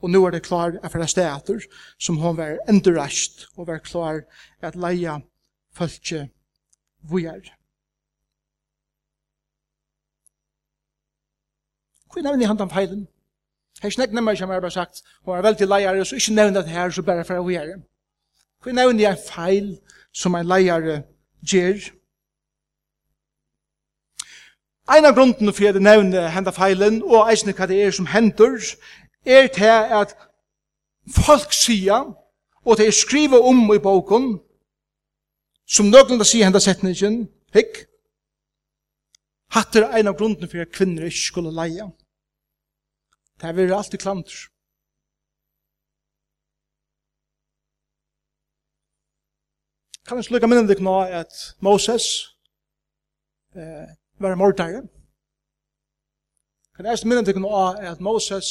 Og 0.04 0.12
nu 0.12 0.26
er 0.26 0.36
det 0.36 0.44
klar 0.44 0.76
at 0.84 0.92
fyrir 0.92 1.08
sted 1.08 1.30
atur 1.32 1.64
som 1.96 2.20
hon 2.20 2.36
var 2.38 2.60
endurast 2.68 3.48
og 3.56 3.72
var 3.72 3.80
klar 3.80 4.26
at 4.62 4.76
leia 4.76 5.22
fölkje 5.72 6.28
vujar. 7.08 7.48
Hvor 12.14 12.20
er 12.20 12.24
nevnt 12.24 12.44
i 12.44 12.46
handen 12.46 12.70
feilen? 12.70 13.08
Her 13.82 13.90
snakk 13.90 14.12
nemmer 14.14 14.36
som 14.36 14.52
jeg 14.52 14.62
bare 14.62 14.72
sagt, 14.72 15.02
hun 15.26 15.36
er 15.36 15.42
veldig 15.42 15.68
leier, 15.68 16.04
så 16.04 16.16
ikke 16.16 16.34
nevnt 16.34 16.56
det 16.56 16.70
her, 16.70 16.90
så 16.90 17.02
bare 17.02 17.26
for 17.26 17.42
å 17.42 17.50
gjøre. 17.50 17.80
Hvor 18.62 18.70
er 18.70 18.76
nevnt 18.78 19.02
i 19.02 19.08
en 19.10 19.18
feil 19.18 19.72
som 20.14 20.36
en 20.38 20.46
leier 20.46 21.02
gjør? 21.42 21.88
En 24.94 25.10
av 25.10 25.16
grunden 25.16 25.50
for 25.54 25.66
jeg 25.66 25.82
nevner 25.82 26.30
henda 26.30 26.54
feilen, 26.54 27.02
og 27.04 27.32
eisne 27.32 27.56
hva 27.58 27.66
det 27.66 27.82
er 27.82 27.92
som 27.98 28.06
hender, 28.06 28.62
er 29.26 29.48
til 29.48 29.98
at 29.98 30.14
folk 31.18 31.50
sier, 31.56 32.14
og 32.64 32.78
det 32.78 32.88
er 32.88 32.96
skrivet 32.96 33.42
om 33.42 33.66
i 33.74 33.82
boken, 33.82 34.38
som 35.66 35.90
nøglen 35.90 36.22
da 36.22 36.30
sier 36.30 36.46
henda 36.46 36.62
setningen, 36.62 37.24
hikk, 37.58 37.88
hatt 39.58 39.76
er 39.76 39.90
en 39.98 40.14
av 40.14 40.18
grunden 40.20 40.50
for 40.52 40.62
at 40.62 40.76
kvinner 40.76 41.10
ikke 41.10 41.26
skulle 41.26 41.58
leie. 41.58 41.90
Det 43.44 43.50
er 43.50 43.54
vi 43.54 43.72
alltid 43.76 44.00
klantur. 44.00 44.46
Kan 50.08 50.18
jeg 50.18 50.30
slukke 50.30 50.48
minnen 50.48 50.70
deg 50.70 50.80
nå 50.80 50.94
at 51.04 51.36
Moses 51.60 52.06
eh, 53.52 53.92
var 54.24 54.40
mordtare? 54.40 54.86
Kan 56.72 56.88
jeg 56.88 57.04
minnen 57.04 57.28
deg 57.28 57.44
nå 57.44 57.52
at 57.92 58.00
Moses 58.00 58.48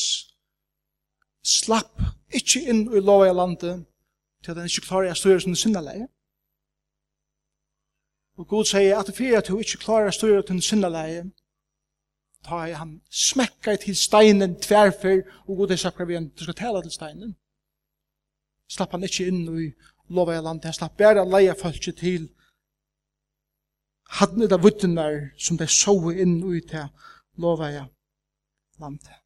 slapp 1.40 1.96
ikke 2.28 2.61
inn 2.68 2.85
i 2.92 3.00
lov 3.00 3.24
i 3.24 3.33
landet 3.33 3.87
til 4.44 4.52
at 4.52 4.61
han 4.61 4.68
ikke 4.68 4.90
klarer 4.90 5.16
å 5.16 5.20
styre 5.22 5.40
sin 5.40 5.57
sinneleie? 5.57 6.05
Og 8.37 8.44
Gud 8.48 8.68
sier 8.68 9.00
at 9.00 9.09
det 9.09 9.16
fyrir 9.16 9.40
at 9.40 9.48
du 9.48 9.57
ikke 9.57 9.81
klarer 9.87 10.12
å 10.12 10.18
styre 10.20 10.44
sin 10.44 10.61
sinneleie, 10.61 11.31
ta 12.42 12.64
i 12.68 12.74
han 12.74 13.00
smekkar 13.11 13.78
til 13.83 13.96
steinen 13.96 14.59
tverfer, 14.61 15.22
og 15.46 15.62
god 15.62 15.74
er 15.74 15.81
sakra 15.81 16.07
vi 16.09 16.18
han, 16.18 16.28
du 16.28 16.44
skal 16.44 16.59
tala 16.59 16.83
til 16.83 16.94
steinen. 16.94 17.35
Slapp 18.72 18.94
han 18.96 19.05
ikkje 19.07 19.28
inn 19.31 19.42
i 19.46 19.70
lova 20.12 20.37
i 20.37 20.42
landet, 20.42 20.70
han 20.70 20.78
slapp 20.78 20.98
bare 20.98 21.24
leia 21.28 21.55
falske 21.59 21.92
til 21.96 22.31
hadne 24.18 24.48
da 24.48 24.59
vuttenar 24.61 25.33
som 25.40 25.57
de 25.61 25.68
sove 25.70 26.14
inn 26.20 26.38
i 26.52 26.61
til 26.68 26.88
lova 27.40 27.70
i 27.72 27.83
landet. 28.83 29.18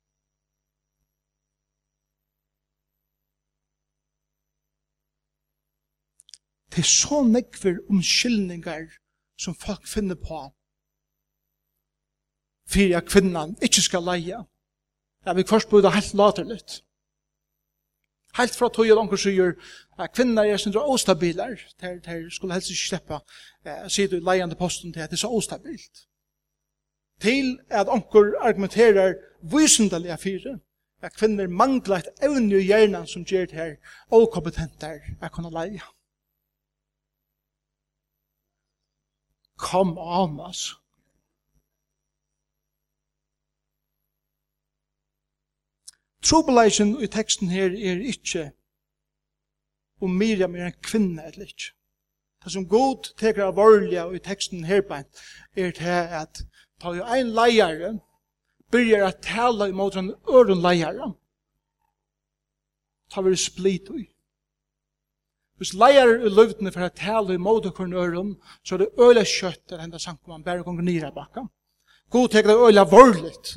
Det 6.70 6.85
er 6.85 6.92
så 6.92 7.22
nekver 7.24 7.79
omskyldningar 7.88 8.90
som 9.40 9.55
folk 9.57 9.87
finner 9.88 10.18
på 10.20 10.42
fyrir 12.68 12.96
at 12.96 13.09
kvinnan 13.09 13.57
ikkje 13.62 13.83
skal 13.83 14.05
leia. 14.07 14.42
Ja, 15.26 15.33
vi 15.33 15.44
først 15.48 15.68
burde 15.68 15.90
helt 15.90 16.14
laterligt. 16.14 16.83
Helt 18.37 18.57
fra 18.57 18.68
tog 18.68 18.90
og 18.92 18.98
onker 19.00 19.16
sier 19.16 19.55
at 19.98 20.12
kvinnar 20.12 20.44
er 20.44 20.61
sindra 20.61 20.83
ostabilar, 20.85 21.57
der, 21.81 21.98
der 22.05 22.26
skulle 22.31 22.55
helst 22.55 22.70
ikke 22.70 22.88
sleppa 22.88 23.18
eh, 23.64 23.88
sier 23.88 24.11
du 24.12 24.18
leiande 24.20 24.59
posten 24.59 24.92
til 24.92 25.00
at 25.00 25.11
det 25.11 25.16
er 25.16 25.24
så 25.24 25.31
ostabilt. 25.33 26.05
Til 27.20 27.59
at 27.70 27.88
onker 27.88 28.35
argumenterar 28.40 29.14
vysendalega 29.42 30.16
fyrir 30.20 30.59
at 31.02 31.16
kvinner 31.16 31.48
manglar 31.48 32.05
et 32.05 32.24
evne 32.29 32.61
i 32.61 32.66
hjernan 32.68 33.07
som 33.07 33.24
gjør 33.24 33.46
det 33.46 33.57
her 33.57 33.76
okompetentar 34.11 35.00
at 35.20 35.33
kunne 35.33 35.50
leia. 35.50 35.87
Come 39.57 40.00
on, 40.00 40.40
altså. 40.40 40.76
Trobeleisen 46.26 46.96
i 47.02 47.06
teksten 47.06 47.52
her 47.54 47.70
er 47.70 48.00
ikkje 48.02 48.48
om 50.02 50.10
Miriam 50.10 50.54
er 50.54 50.66
en 50.66 50.80
kvinne 50.82 51.22
eller 51.26 51.46
ikkje. 51.46 51.72
Det 52.44 52.52
som 52.52 52.66
god 52.68 53.12
teker 53.18 53.48
av 53.48 53.56
vorlige 53.58 54.02
i 54.14 54.22
teksten 54.22 54.64
her 54.66 54.82
beint 54.86 55.22
er 55.56 55.70
til 55.74 56.18
at 56.20 56.42
ta 56.82 56.92
jo 56.94 57.06
ein 57.06 57.30
leiere 57.34 57.96
byrjar 58.74 59.06
at 59.06 59.22
tala 59.22 59.68
imot 59.70 59.96
en 59.96 60.12
øren 60.28 60.62
leiere 60.62 61.14
ta 63.10 63.22
vi 63.22 63.36
split 63.36 63.90
ui. 63.90 64.06
Hvis 65.56 65.72
leier 65.74 66.26
i 66.26 66.30
løvdene 66.30 66.72
for 66.72 66.84
å 66.84 66.92
tala 66.92 67.34
imot 67.34 67.70
en 67.70 67.94
øren 67.94 68.34
så 68.62 68.74
er 68.74 68.84
det 68.84 68.94
øyla 68.98 69.24
kjøtt 69.24 69.70
der 69.70 69.84
enda 69.84 69.98
sankt 69.98 70.26
man 70.28 70.44
bare 70.44 70.62
gonger 70.62 70.82
nira 70.82 71.10
bakka. 71.10 71.46
God 72.10 72.28
teker 72.28 72.50
av 72.50 72.66
øyla 72.68 72.84
vorligt 72.84 73.56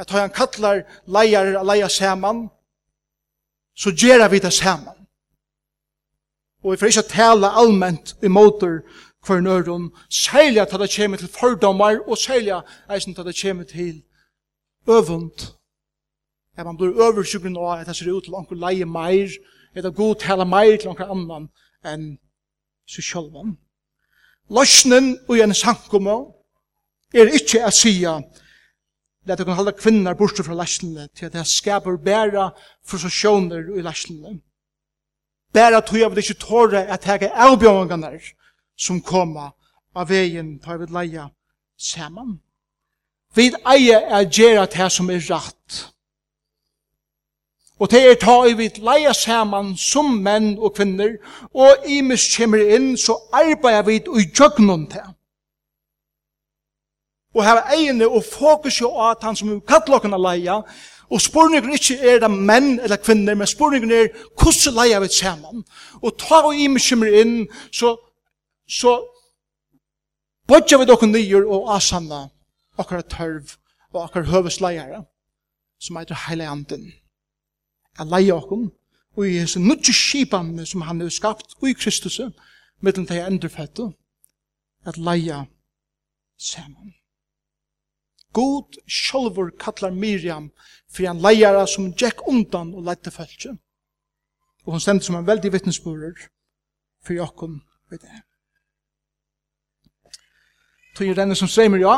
at 0.00 0.10
han 0.10 0.32
kallar 0.32 0.82
leier 1.06 1.58
a 1.60 1.62
leia 1.64 1.88
saman, 1.88 2.48
så 3.76 3.92
gjerra 3.92 4.28
vi 4.32 4.40
det 4.40 4.52
saman. 4.52 4.96
Og 6.64 6.78
for 6.78 6.88
ikke 6.88 7.04
å 7.04 7.12
tale 7.12 7.52
allment 7.56 8.14
motor 8.28 8.80
hver 9.24 9.40
nøron, 9.44 9.90
særlig 10.08 10.62
at 10.62 10.72
det 10.80 10.92
kommer 10.96 11.20
til 11.20 11.28
fordommer, 11.28 12.00
og 12.08 12.18
særlig 12.18 12.56
at 12.88 13.24
det 13.26 13.36
kommer 13.42 13.64
til 13.64 14.02
øvund. 14.88 15.52
At 16.56 16.66
man 16.66 16.76
blir 16.76 16.96
oversuggen 16.96 17.56
av 17.56 17.80
at 17.80 17.86
det 17.86 17.96
ser 17.96 18.12
ut 18.12 18.24
til 18.24 18.36
anker 18.36 18.56
leie 18.56 18.84
meir, 18.84 19.28
at 19.74 19.84
det 19.84 19.94
god 19.94 20.20
tala 20.20 20.44
meir 20.44 20.76
til 20.76 20.92
anker 20.92 21.12
annan 21.12 21.48
enn 21.84 22.16
seg 22.88 23.04
sjølvan. 23.04 23.56
Løsnen 24.50 25.14
og 25.28 25.38
en 25.38 25.54
sankomo 25.54 26.16
er 27.14 27.30
ikke 27.36 27.62
å 27.64 27.70
sia, 27.72 28.18
Læt 29.26 29.38
dere 29.38 29.54
halda 29.54 29.72
kvinner 29.76 30.14
bortsett 30.14 30.46
fra 30.46 30.54
læsnene, 30.56 31.08
til 31.14 31.26
at 31.26 31.32
det 31.32 31.46
skaper 31.46 31.96
bæra 31.96 32.50
frustrasjoner 32.86 33.76
i 33.78 33.82
læsnene. 33.82 34.40
Bæra 35.52 35.80
tog 35.80 36.02
av 36.02 36.14
det 36.14 36.24
ikke 36.24 36.40
tåre 36.40 36.86
at 36.86 37.04
det 37.04 37.28
er 37.28 37.36
avbjørnene 37.46 38.20
som 38.78 39.02
koma 39.02 39.50
av 39.94 40.08
veien 40.08 40.58
tar 40.62 40.78
vi 40.78 40.86
leia 40.86 41.28
saman. 41.76 42.38
Vi 43.34 43.50
eier 43.74 44.06
er 44.08 44.28
gjerra 44.30 44.66
det 44.66 44.90
som 44.92 45.10
er 45.10 45.20
rett. 45.28 45.80
Og 47.80 47.90
det 47.90 48.00
er 48.04 48.18
ta 48.20 48.36
i 48.44 48.56
vidt 48.56 48.78
leia 48.84 49.12
saman 49.16 49.74
som 49.76 50.18
menn 50.24 50.52
og 50.58 50.74
kvinner, 50.76 51.16
og 51.54 51.86
i 51.88 52.00
mis 52.04 52.26
inn, 52.40 52.96
så 52.96 53.16
arbeider 53.32 53.82
vi 53.82 53.96
i 53.96 54.26
djøgnon 54.28 54.86
til 54.90 55.09
og 57.34 57.44
hava 57.44 57.60
egne 57.76 58.08
og 58.08 58.24
fokus 58.24 58.80
jo 58.80 58.90
at 59.10 59.22
han 59.22 59.36
som 59.36 59.60
kallar 59.60 60.00
okken 60.00 60.16
leia, 60.18 60.60
og 61.10 61.20
spurningen 61.20 61.72
ikke 61.74 61.96
er 61.98 62.20
det 62.22 62.30
menn 62.30 62.78
eller 62.80 62.96
kvinner, 62.96 63.34
men 63.34 63.46
spurningen 63.46 63.90
er 63.90 64.10
hvordan 64.38 64.74
leia 64.74 65.00
vi 65.02 65.08
saman. 65.10 65.64
Og 66.02 66.18
ta 66.18 66.42
og 66.46 66.54
i 66.54 66.66
kommer 66.66 67.20
inn, 67.20 67.48
så, 67.72 67.96
så 68.68 69.00
bodja 70.46 70.78
vi 70.78 70.86
dokken 70.86 71.12
nyer 71.12 71.46
og 71.46 71.74
asanna 71.76 72.28
okkar 72.78 73.02
tørv 73.02 73.56
og 73.92 74.02
okkar 74.02 74.30
høvesleiare, 74.30 75.04
som 75.80 75.96
heiter 75.96 76.18
Heile 76.26 76.46
Anden. 76.48 76.92
Jeg 77.98 78.06
leia 78.06 78.38
okken, 78.38 78.70
og 79.16 79.26
i 79.26 79.40
hese 79.40 79.60
nudje 79.60 79.92
skipan 79.92 80.66
som 80.66 80.86
han 80.86 81.02
er 81.02 81.10
skapt, 81.10 81.58
og 81.60 81.68
i 81.68 81.74
Kristus, 81.74 82.20
mittlen 82.80 83.06
til 83.06 83.26
endurfettu, 83.26 83.90
at 84.86 84.96
leia 84.96 85.44
saman. 86.38 86.99
God 88.32 88.78
sjálfur 88.86 89.50
kallar 89.58 89.90
Miriam 89.90 90.50
fyrir 90.90 91.10
en 91.10 91.22
leiara 91.22 91.66
som 91.66 91.92
Jack 92.00 92.26
undan 92.28 92.74
og 92.74 92.84
leite 92.86 93.10
fölkje. 93.10 93.56
Og 94.66 94.74
hon 94.74 94.82
stendt 94.82 95.04
som 95.04 95.16
en 95.18 95.26
veldig 95.26 95.52
vittnesbúrur 95.52 96.28
fyrir 97.06 97.24
okkum 97.24 97.60
við 97.90 98.04
det. 98.04 98.20
Tøyen 100.96 101.16
denne 101.16 101.38
som 101.38 101.48
streymir 101.48 101.82
ja. 101.82 101.96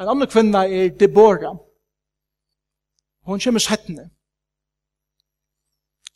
En 0.00 0.10
annan 0.12 0.28
kvinna 0.28 0.66
er 0.66 0.90
Deborah. 0.98 1.56
Hon 3.24 3.40
kjemur 3.40 3.62
settene. 3.64 4.10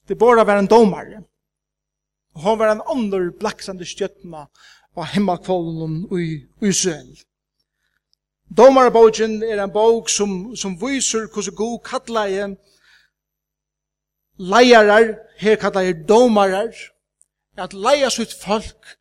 Deborah 0.08 0.46
var 0.46 0.58
en 0.58 0.68
domare. 0.68 1.22
Og 2.34 2.44
hon 2.44 2.58
var 2.58 2.74
en 2.74 2.84
annar 2.92 3.30
blaksande 3.40 3.86
stjøtna 3.88 4.46
av 4.96 5.10
himmakvålen 5.14 6.04
og 6.10 6.20
i 6.20 6.32
Israel. 6.66 7.14
Domarbogen 8.56 9.42
er 9.42 9.62
en 9.62 9.72
bok 9.72 10.08
som, 10.10 10.56
som 10.56 10.74
viser 10.80 11.28
hvordan 11.32 11.54
god 11.54 11.78
kallar 11.84 12.26
er 12.26 12.54
leiarar, 14.40 15.14
her 15.38 15.56
kattler 15.56 15.80
er 15.90 16.06
domarar, 16.08 16.72
at 17.56 17.74
leia 17.74 18.10
sitt 18.10 18.32
folk 18.32 18.96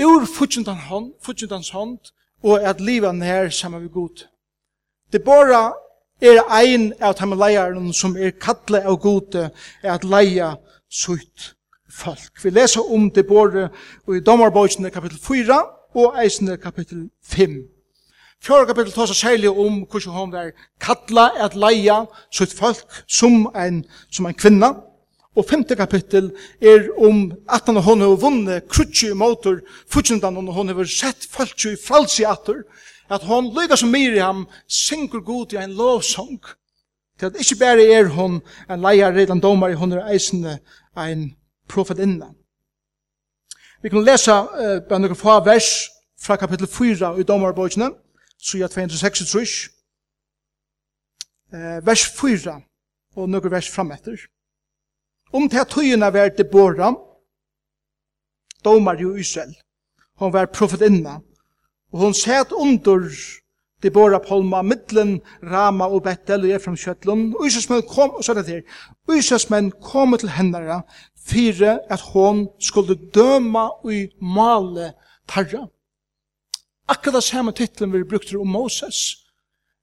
ur 0.00 0.26
futjentans 0.26 0.88
hånd, 0.88 1.12
futjentans 1.22 1.70
hånd, 1.70 1.98
og 2.42 2.62
at 2.62 2.80
livet 2.80 3.14
nær 3.14 3.48
sammen 3.48 3.82
med 3.82 3.90
god. 3.90 4.26
Det 5.12 5.24
bara 5.24 5.72
er 6.20 6.42
ein 6.50 6.92
av 7.00 7.14
de 7.20 7.36
leierne 7.36 7.94
som 7.94 8.16
er 8.16 8.30
kattle 8.30 8.82
av 8.84 9.00
gode, 9.00 9.50
er 9.82 9.92
at 9.94 10.04
leia 10.04 10.54
sutt 10.90 11.54
folk. 11.90 12.44
Vi 12.44 12.50
leser 12.50 12.92
om 12.92 13.10
det 13.10 13.26
både 13.26 13.68
i 14.08 14.20
Domarbogen 14.20 14.90
kapittel 14.90 15.18
4 15.18 15.62
og 15.94 16.18
eisene 16.22 16.56
kapittel 16.56 17.08
5. 17.24 17.79
Fjörra 18.40 18.64
kapitel 18.64 18.92
tosa 18.92 19.14
særlig 19.14 19.50
om 19.50 19.82
hvordan 19.84 20.12
hun 20.12 20.30
var 20.32 20.52
kalla 20.80 21.26
at 21.44 21.56
leia 21.56 22.06
sutt 22.32 22.54
folk 22.56 23.02
som 23.08 23.50
en, 23.52 23.82
som 24.10 24.26
en 24.26 24.34
kvinna. 24.34 24.70
Og 25.36 25.44
femte 25.44 25.76
kapittel 25.76 26.30
er 26.60 26.88
om 26.98 27.32
at 27.48 27.68
han 27.68 27.82
hun 27.84 28.00
har 28.00 28.16
vunnet 28.16 28.64
krutsi 28.68 29.10
i 29.10 29.14
motor, 29.14 29.60
fortsendan 29.88 30.36
hun 30.36 30.48
har 30.68 30.84
sett 30.88 31.28
folk 31.30 31.66
i 31.68 31.76
fralsi 31.76 32.24
atter, 32.24 32.64
at 33.10 33.22
hon 33.28 33.52
lykka 33.52 33.76
som 33.76 33.92
Miriam 33.92 34.46
synger 34.66 35.20
god 35.20 35.52
i 35.52 35.60
en 35.60 35.76
lovsong, 35.76 36.40
til 37.18 37.26
at 37.26 37.36
ikkje 37.36 37.60
bare 37.60 37.86
er 37.92 38.08
hon 38.08 38.40
en 38.70 38.80
leier 38.80 39.12
redan 39.12 39.40
domar 39.40 39.70
i 39.70 39.78
hon 39.78 39.92
er 39.92 40.08
eisende 40.08 40.58
en 40.96 41.34
profetinna. 41.68 42.32
Vi 43.82 43.88
kan 43.88 44.04
lesa 44.04 44.42
uh, 44.42 44.78
bare 44.88 45.00
noen 45.00 45.16
få 45.16 45.40
vers 45.44 45.90
fra 46.20 46.36
kapittel 46.36 46.66
4 46.66 47.18
i 47.20 47.22
domarbogjene, 47.28 47.92
Suja 48.40 48.68
236, 48.68 49.70
eh, 51.52 51.86
vers 51.86 52.04
4, 52.16 52.60
og 53.16 53.28
nøkker 53.28 53.52
vers 53.52 53.68
frametter. 53.68 54.16
Om 55.32 55.48
til 55.48 55.66
tøyene 55.68 56.08
var 56.12 56.32
det 56.34 56.48
båra, 56.50 56.94
domar 58.64 59.00
jo 59.00 59.14
Israel. 59.14 59.52
Hon 60.16 60.32
var 60.32 60.46
profetinna, 60.46 61.20
og 61.92 61.98
hon 61.98 62.14
sæt 62.14 62.52
under 62.52 63.08
de 63.82 63.90
båra 63.90 64.18
polma, 64.18 64.62
middelen, 64.62 65.20
rama 65.42 65.84
og 65.84 66.02
bettel, 66.02 66.44
og 66.44 66.56
Efram 66.56 66.76
Kjøtlund, 66.76 67.32
kjøtlen, 67.32 67.36
og 67.36 67.46
Israelsmenn 67.46 67.86
kom, 67.88 68.10
og 68.10 68.24
så 68.24 68.32
er 68.32 68.40
det 68.40 68.46
her, 68.46 68.62
Israelsmenn 69.16 69.70
kom 69.82 70.16
til 70.18 70.32
hennara, 70.36 70.80
fire 71.16 71.78
at 71.90 72.00
hon 72.12 72.48
skulle 72.60 72.98
døma 73.14 73.68
og 73.84 73.92
male 74.20 74.92
tarra. 75.28 75.66
Akkurat 76.90 77.20
det 77.20 77.24
samme 77.24 77.52
titlen 77.54 77.92
vi 77.92 78.04
brukte 78.04 78.38
om 78.38 78.48
Moses. 78.48 79.16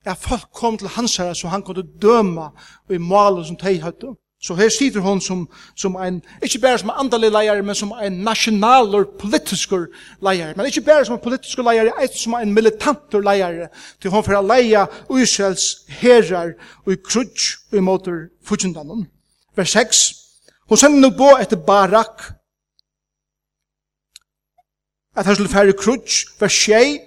At 0.06 0.18
folk 0.18 0.52
kom 0.54 0.78
til 0.78 0.88
hans 0.88 1.18
herre 1.18 1.36
så 1.36 1.48
han 1.48 1.64
kunne 1.64 1.84
døma 2.02 2.50
og 2.88 2.96
i 2.96 2.98
malen 2.98 3.46
som 3.46 3.56
de 3.56 3.80
hadde. 3.82 4.16
Så 4.42 4.54
her 4.56 4.70
sitter 4.70 5.02
hon 5.02 5.22
som, 5.22 5.48
som 5.76 5.96
en, 5.96 6.22
ikke 6.46 6.60
bare 6.62 6.78
som 6.78 6.90
en 6.90 7.00
andelig 7.02 7.32
leier, 7.34 7.62
men 7.66 7.76
som 7.76 7.92
en 7.92 8.20
nasjonaler 8.22 9.08
politisk 9.20 9.74
leier. 10.22 10.54
Men 10.56 10.70
ikke 10.70 10.84
bare 10.86 11.06
som 11.06 11.16
en 11.16 11.24
politisk 11.24 11.58
leier, 11.66 11.90
men 11.90 12.14
som 12.14 12.36
en 12.38 12.54
militant 12.54 13.18
leier, 13.26 13.66
til 14.02 14.14
hon 14.14 14.24
for 14.24 14.38
å 14.38 14.44
leie 14.46 14.86
Israels 15.18 15.88
herrar 15.90 16.54
og 16.86 16.94
i 16.94 17.00
krutsk 17.02 17.74
og 17.74 17.80
i 17.80 17.84
måter 17.84 18.28
fudgendanen. 18.46 19.08
Vers 19.58 19.74
6. 19.74 20.06
Hon 20.70 20.78
sender 20.78 21.02
nå 21.02 21.16
på 21.18 21.32
etter 21.42 21.58
Barak, 21.58 22.30
at 25.18 25.26
han 25.26 25.36
skulle 25.36 25.52
fære 25.52 25.74
krutsk, 25.74 26.28
vers 26.42 26.54
6, 26.54 27.00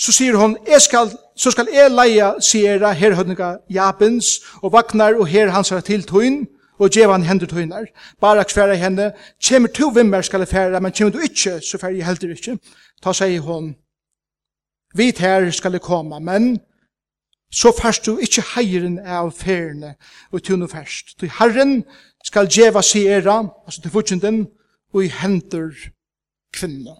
så 0.00 0.12
sier 0.12 0.36
hon, 0.38 0.56
jeg 0.68 0.80
skal, 0.80 1.10
så 1.36 1.50
skal 1.52 1.68
jeg 1.74 1.90
leia 1.92 2.32
siera 2.40 2.92
herhøvninga 2.96 3.50
Jabins, 3.70 4.38
og 4.62 4.72
vagnar 4.72 5.18
og 5.18 5.26
her 5.28 5.50
hans 5.50 5.72
er 5.72 5.84
til 5.84 6.06
tøyn, 6.08 6.46
og 6.80 6.94
djeva 6.94 7.18
han 7.18 7.26
hendur 7.28 7.50
tøynar. 7.50 7.90
Bara 8.20 8.46
kværa 8.48 8.78
henne, 8.80 9.10
kjemur 9.42 9.68
to 9.76 9.90
vimmer 9.94 10.22
skal 10.22 10.40
jeg 10.40 10.48
færa, 10.48 10.80
men 10.80 10.92
kjemur 10.92 11.12
du 11.12 11.20
ikkje, 11.26 11.58
så 11.60 11.78
færa 11.78 11.98
jeg 11.98 12.06
heldur 12.06 12.32
ikkje. 12.32 12.56
Ta 13.02 13.12
seg 13.12 13.36
hon, 13.44 13.74
vit 14.96 15.20
her 15.20 15.50
skal 15.50 15.76
jeg 15.76 15.84
koma, 15.84 16.18
men 16.18 16.54
så 17.52 17.74
færst 17.76 18.06
du 18.06 18.16
ikkje 18.22 18.46
heiren 18.54 18.98
av 18.98 19.34
færene, 19.36 19.96
og 20.32 20.42
tunu 20.42 20.66
færst. 20.70 21.18
Du 21.20 21.26
herren 21.26 21.82
skal 22.24 22.48
djeva 22.48 22.82
siera, 22.82 23.42
altså 23.66 23.82
til 23.82 23.90
futsjenden, 23.90 24.46
og 24.94 25.04
i 25.04 25.12
hendur 25.20 25.74
kvinna. 26.52 26.96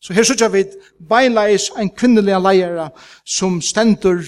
Så 0.00 0.14
her 0.16 0.24
sykja 0.24 0.48
vi 0.48 0.64
beinleis 1.08 1.70
ein 1.76 1.90
kvinnelig 1.90 2.38
leier 2.40 2.88
som 3.26 3.60
stendur, 3.60 4.24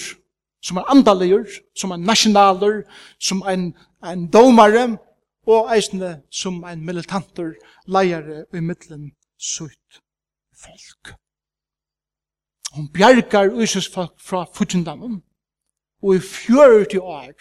som 0.63 0.77
er 0.77 0.91
andaligur, 0.93 1.49
som 1.77 1.91
er 1.91 1.97
nasjonaler, 1.97 2.83
som 3.19 3.43
ein, 3.43 3.73
ein 4.03 4.29
domare, 4.31 4.99
og 5.47 5.73
eisne 5.75 6.23
som 6.31 6.63
ein 6.65 6.85
militanter 6.87 7.55
leier 7.87 8.45
i 8.55 8.61
middelen 8.61 9.11
sutt 9.39 10.03
folk. 10.55 11.17
Hon 12.73 12.89
bjergar 12.93 13.51
Ísus 13.51 13.89
folk 13.93 14.21
fra 14.21 14.45
futjendamum, 14.55 15.23
og 16.03 16.15
i 16.17 16.21
fjörti 16.21 16.99
år 16.99 17.35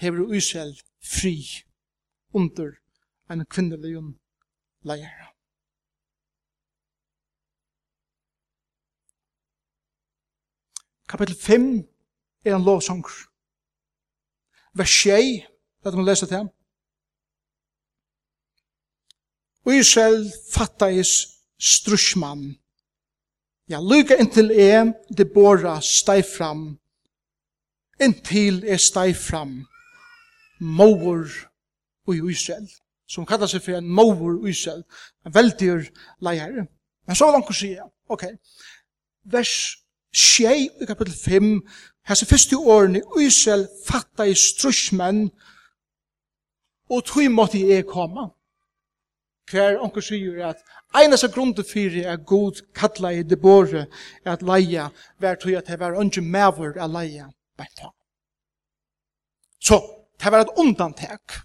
hever 0.00 0.32
Ísel 0.34 0.74
fri 1.04 1.36
under 2.34 2.72
en 3.30 3.46
kvinnelig 3.46 4.02
leier. 4.84 5.25
Kapitel 11.08 11.36
5 11.36 11.88
er 12.44 12.56
en 12.56 12.64
lovsong. 12.64 13.04
Vers 14.74 14.90
6, 14.90 15.46
let 15.84 15.94
meg 15.94 16.04
lese 16.04 16.26
til 16.26 16.36
ham. 16.36 16.48
Og 19.66 19.74
Israel 19.74 20.32
fattais 20.52 21.12
strusman. 21.58 22.56
Ja, 23.70 23.80
lyka 23.80 24.18
inntil 24.18 24.50
er 24.50 24.92
det 25.18 25.32
bora 25.34 25.78
steg 25.82 26.24
fram. 26.26 26.76
Inntil 28.02 28.62
er 28.64 28.78
steg 28.82 29.16
fram. 29.16 29.64
Måvor 30.60 31.30
og 32.06 32.30
Israel. 32.30 32.68
Som 33.06 33.26
kallar 33.26 33.50
seg 33.50 33.62
for 33.62 33.78
en 33.78 33.88
måvor 33.88 34.40
og 34.40 34.48
Israel. 34.50 34.84
En 35.26 35.34
veldig 35.34 35.72
leier. 36.22 36.66
Men 37.06 37.18
så 37.18 37.30
langt 37.30 37.50
å 37.50 37.54
si, 37.54 37.74
ok. 38.10 38.26
Vers 39.30 39.54
tjei 40.16 40.68
i 40.80 40.86
kapitel 40.88 41.14
5, 41.14 41.50
hese 42.08 42.26
fyrste 42.28 42.56
årene, 42.56 43.02
Israel 43.20 43.66
fatta 43.84 44.26
i 44.26 44.34
strusmenn, 44.38 45.28
og 46.90 47.04
tog 47.04 47.28
måtte 47.34 47.60
jeg 47.60 47.86
komme. 47.90 48.30
Hver 49.50 49.78
onker 49.82 50.02
sier 50.02 50.40
at 50.48 50.62
einas 50.98 51.22
av 51.26 51.34
grunden 51.34 51.66
fyrir 51.66 52.08
er 52.10 52.22
god 52.26 52.64
kalla 52.74 53.12
i 53.14 53.22
det 53.22 53.38
båre 53.38 53.84
er 54.24 54.32
at 54.32 54.42
leia 54.42 54.88
vær 55.22 55.38
tog 55.38 55.54
at 55.54 55.68
det 55.70 55.78
var 55.78 55.98
unge 56.00 56.22
maver 56.22 56.74
er 56.74 56.90
leia 56.90 57.28
bæta. 57.58 57.92
Så, 59.62 59.78
det 60.18 60.32
var 60.32 60.42
et 60.42 60.58
undantek. 60.58 61.38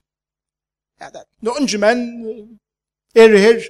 Ja, 1.01 1.09
det, 1.13 1.25
når 1.41 1.61
unge 1.61 1.77
menn 1.81 2.03
er 3.17 3.37
her, 3.37 3.61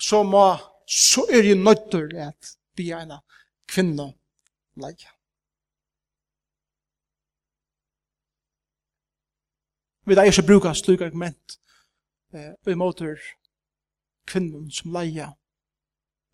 så 0.00 0.22
må, 0.22 0.44
så 0.86 1.26
er 1.30 1.46
jeg 1.46 1.58
nøytter 1.62 2.10
at 2.28 2.54
bli 2.74 2.90
eina 2.94 3.20
kvinna 3.70 4.10
leie. 4.82 5.10
Vi 10.08 10.16
da 10.16 10.24
ikke 10.24 10.46
bruker 10.46 10.72
slik 10.72 11.02
argument 11.04 11.58
eh, 12.32 12.54
i 12.66 12.76
måter 12.78 13.20
kvinnen 14.28 14.70
som 14.72 14.92
leie 14.96 15.28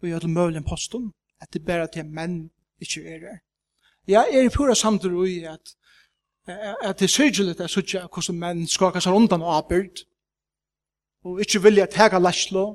og 0.02 0.08
gjør 0.08 0.26
det 0.26 0.30
mulig 0.30 0.60
en 0.60 0.68
postum 0.68 1.10
at 1.42 1.50
det 1.52 1.64
bare 1.66 1.88
til 1.90 2.06
menn 2.06 2.50
ikke 2.80 3.02
er 3.08 3.18
det. 3.24 3.38
Ja, 4.06 4.22
er 4.22 4.44
i 4.44 4.52
pura 4.52 4.74
samtidig 4.74 5.36
i 5.36 5.44
at 5.48 5.74
at 6.46 6.98
det 6.98 7.06
er 7.06 7.08
sørgelig 7.08 7.54
at 7.54 7.60
jeg 7.60 7.70
sier 7.70 8.08
hvordan 8.08 8.38
menn 8.38 8.66
skakar 8.68 9.00
seg 9.00 9.14
rundan 9.16 9.42
og 9.42 9.54
apert 9.56 10.04
og 11.24 11.40
ikke 11.40 11.62
vilja 11.64 11.86
tega 11.88 12.20
laslo 12.20 12.66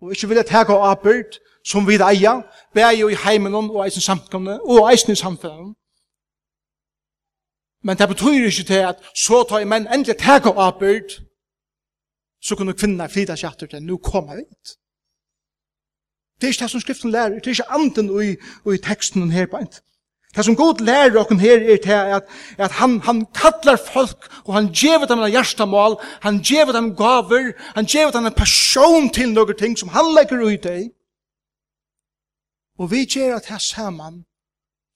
og 0.00 0.12
ikke 0.12 0.28
vilja 0.28 0.42
teka 0.42 0.72
av 0.72 0.90
apert 0.90 1.40
som 1.64 1.86
vi 1.88 1.98
eia, 2.00 2.40
bæg 2.74 3.02
i 3.04 3.18
heimen 3.24 3.54
og 3.54 3.84
eisen 3.84 4.00
samtkomne, 4.00 4.60
og 4.62 4.92
eisen 4.92 5.12
i 5.12 5.16
samfunnet. 5.16 5.74
Men 7.84 7.98
det 7.98 8.08
betyr 8.08 8.46
ikke 8.46 8.64
til 8.64 8.82
at 8.90 8.96
så 9.16 9.44
tar 9.48 9.64
menn 9.64 9.88
endelig 9.88 10.16
teka 10.16 10.52
av 10.52 10.60
apert, 10.68 11.20
så 12.42 12.56
kunne 12.56 12.76
kvinna 12.76 13.08
flytta 13.08 13.36
seg 13.36 13.52
etter 13.52 13.66
til, 13.66 13.82
nu 13.84 13.96
kommer 13.96 14.36
vi 14.36 14.42
ut. 14.48 14.76
Det 16.40 16.46
er 16.46 16.52
ikke 16.52 16.62
det 16.64 16.70
som 16.70 16.80
skriften 16.80 17.10
lærer, 17.10 17.28
det 17.36 17.46
er 17.46 17.56
ikke 17.56 17.72
anden 17.76 18.08
i, 18.24 18.30
i 18.74 18.78
teksten 18.78 19.30
her 19.30 19.46
på 19.46 19.56
en. 19.56 19.72
Det 20.36 20.44
som 20.46 20.54
god 20.56 20.78
lærer 20.86 21.18
okken 21.18 21.40
her 21.40 21.58
er 21.58 21.78
til 21.82 21.90
at, 21.90 22.28
at 22.58 22.72
han, 22.78 23.00
han 23.00 23.26
kallar 23.34 23.80
folk, 23.92 24.28
og 24.44 24.54
han 24.54 24.70
gjevet 24.70 25.08
dem 25.10 25.18
en 25.18 25.30
hjertemål, 25.30 25.96
han 26.22 26.38
gjevet 26.38 26.74
dem 26.74 26.92
gaver, 26.96 27.52
han 27.74 27.86
gjevet 27.86 28.14
dem 28.14 28.28
en 28.28 28.36
passion 28.38 29.10
til 29.10 29.32
noen 29.34 29.58
ting 29.58 29.74
som 29.78 29.90
han 29.90 30.12
legger 30.14 30.44
ut 30.46 30.68
i. 30.70 30.90
Og 32.78 32.92
vi 32.92 33.02
gjør 33.10 33.40
at 33.40 33.50
her 33.50 33.58
sammen, 33.58 34.24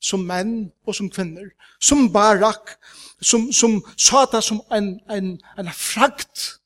som 0.01 0.23
menn 0.29 0.71
og 0.87 0.95
som 0.95 1.11
kvinner, 1.11 1.51
som 1.83 2.07
barak, 2.13 2.77
som, 3.21 3.51
som 3.53 3.81
sata 3.97 4.41
som 4.41 4.63
en, 4.71 5.01
en, 5.11 5.35
en 5.59 5.73
frakt, 5.75 6.61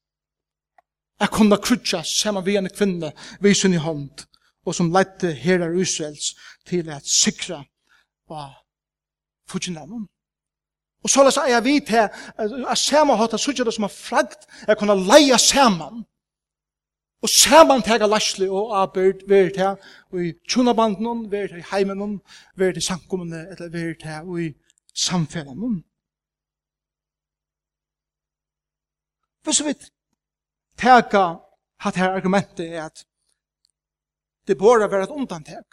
er 1.18 1.32
kunne 1.32 1.56
krutja 1.56 2.02
sammen 2.04 2.44
vi 2.46 2.58
en 2.60 2.68
kvinne, 2.68 3.14
vi 3.40 3.54
sin 3.54 3.74
i 3.74 3.80
hånd, 3.80 4.26
og 4.66 4.76
som 4.76 4.92
lette 4.92 5.32
herrar 5.32 5.72
Israels 5.72 6.34
til 6.68 6.92
at 6.92 7.08
sikra 7.08 7.62
og 8.30 8.52
fudgjennavn. 9.50 10.06
Og 11.02 11.10
så 11.10 11.42
er 11.46 11.50
jeg 11.52 11.64
vidt 11.64 11.88
her, 11.88 12.08
at 12.68 12.78
samme 12.78 13.16
hatt 13.16 13.32
er 13.32 13.64
det 13.64 13.74
som 13.74 13.86
har 13.86 13.94
fragt, 13.94 14.46
jeg 14.66 14.78
kunne 14.78 14.96
leie 14.98 15.38
saman. 15.38 16.04
Og 17.22 17.28
saman 17.28 17.82
tega 17.82 18.06
lasli 18.06 18.46
og 18.48 18.74
abyrd 18.82 19.24
verit 19.28 19.56
her, 19.56 19.76
og 20.12 20.24
i 20.24 20.32
tjunabanden, 20.48 21.30
verit 21.30 21.50
her 21.50 21.58
i 21.58 21.68
heimen, 21.70 22.20
verit 22.56 22.76
i 22.76 22.80
sankumene, 22.80 23.46
eller 23.50 23.70
verit 23.74 24.02
her 24.02 24.22
i 24.38 24.52
samfellan. 24.94 25.82
Hvis 29.42 29.64
vi 29.64 29.74
tega 30.78 31.24
hatt 31.80 31.96
her 31.96 32.14
argumentet 32.14 32.66
er 32.66 32.84
at 32.84 33.04
det 34.48 34.58
bør 34.58 34.86
være 34.88 35.02
et 35.02 35.10
undantek. 35.14 35.64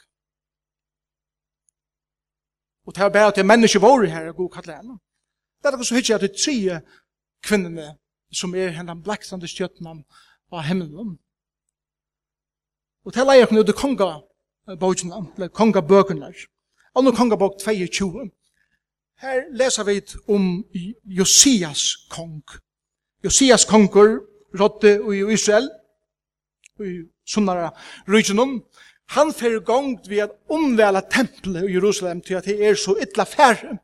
Og 2.86 2.96
det 2.96 3.04
er 3.04 3.10
bare 3.10 3.32
til 3.32 3.46
mennesker 3.46 3.80
våre 3.80 4.10
her, 4.10 4.30
og 4.30 4.36
god 4.36 4.50
kallet. 4.50 4.98
Det 5.62 5.72
er 5.72 5.78
det 5.78 5.88
så 5.88 5.96
hyggelig 5.96 6.16
at 6.16 6.22
de 6.22 6.28
tre 6.28 6.82
kvinnerne, 7.44 7.96
som 8.34 8.56
er 8.56 8.74
henne 8.76 8.96
bleksande 9.04 9.48
stjøttene 9.48 10.04
av 10.52 10.62
himmelen. 10.68 11.18
Og 13.06 13.14
det 13.14 13.22
er 13.22 13.30
leier 13.30 13.50
henne 13.50 13.62
ut 13.62 13.70
i 13.70 13.78
konga 13.78 14.10
bøkene, 14.82 15.22
eller 15.38 15.54
konga 15.54 15.82
bøkene. 15.82 16.34
Anno 16.96 17.12
konga 17.12 17.36
bøk 17.36 17.60
22. 17.60 18.30
Her 19.22 19.42
leser 19.52 19.84
vi 19.84 20.02
om 20.28 20.64
Josias 21.04 21.84
kong. 22.10 22.44
Josias 23.24 23.66
konger 23.66 24.20
rådde 24.60 24.94
i 25.16 25.34
Israel, 25.34 25.70
i 26.80 27.04
sunnare 27.28 27.72
rygenen, 28.08 28.62
Han 29.14 29.34
fer 29.34 29.60
gongt 29.62 30.10
vi 30.10 30.20
at 30.24 30.34
omvela 30.50 31.02
tempelet 31.02 31.70
i 31.70 31.76
Jerusalem 31.76 32.22
til 32.26 32.40
at 32.40 32.48
det 32.50 32.58
er 32.66 32.78
så 32.80 32.96
ytla 33.02 33.26
færre 33.30 33.78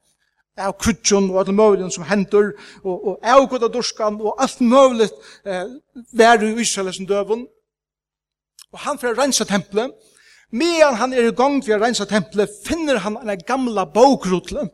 av 0.60 0.74
kutjon 0.82 1.30
og 1.32 1.40
alle 1.42 1.56
møvlen 1.56 1.92
som 1.94 2.06
hender 2.10 2.52
og, 2.84 2.96
og 2.96 3.14
av 3.24 3.46
goda 3.50 3.70
durskan 3.72 4.20
og 4.20 4.42
alt 4.42 4.60
møvlet 4.62 5.14
eh, 5.46 5.70
vær 6.18 6.44
i 6.44 6.52
Israel 6.62 6.92
som 6.94 7.08
døvun 7.08 7.46
og 8.72 8.84
han 8.86 9.00
fer 9.00 9.16
rensa 9.18 9.48
tempelet 9.48 9.94
medan 10.52 10.98
han 11.00 11.14
er 11.14 11.30
i 11.30 11.36
gongt 11.36 11.68
vi 11.68 11.76
at 11.76 11.82
rensa 11.84 12.06
tempelet 12.10 12.52
finner 12.66 13.00
han 13.06 13.18
en 13.22 13.46
gamla 13.48 13.86
bokrutle 13.88 14.68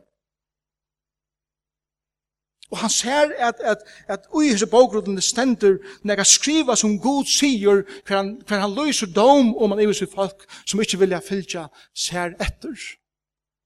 Og 2.70 2.78
han 2.78 2.90
ser 2.90 3.32
at, 3.38 3.60
at, 3.64 3.78
at 4.08 4.26
ui 4.34 4.50
hese 4.50 4.66
bókrudene 4.68 5.22
stender 5.24 5.78
nega 6.04 6.24
skriva 6.24 6.76
som 6.76 6.98
god 7.00 7.24
sier 7.30 7.84
hver 8.06 8.16
han, 8.16 8.34
hver 8.44 8.60
han 8.60 8.74
løser 8.76 9.08
dom 9.08 9.54
om 9.56 9.72
han 9.72 9.80
ivis 9.80 10.02
folk 10.14 10.44
som 10.66 10.80
ikke 10.80 11.00
vilja 11.00 11.20
fylja 11.24 11.68
ser 11.96 12.36
etter. 12.36 12.76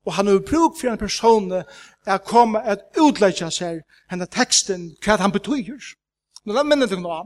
Og 0.06 0.14
han 0.14 0.26
har 0.26 0.38
brug 0.38 0.78
for 0.78 0.90
en 0.90 0.98
person 0.98 1.50
at 2.06 2.24
komme 2.26 2.62
at 2.62 2.86
utleggja 2.98 3.50
seg 3.50 3.82
henne 4.10 4.26
teksten 4.26 4.92
hva 5.02 5.18
han 5.18 5.34
betyr. 5.34 5.78
Nå 6.44 6.54
la 6.54 6.62
minne 6.66 6.86
deg 6.90 7.02
nå 7.02 7.22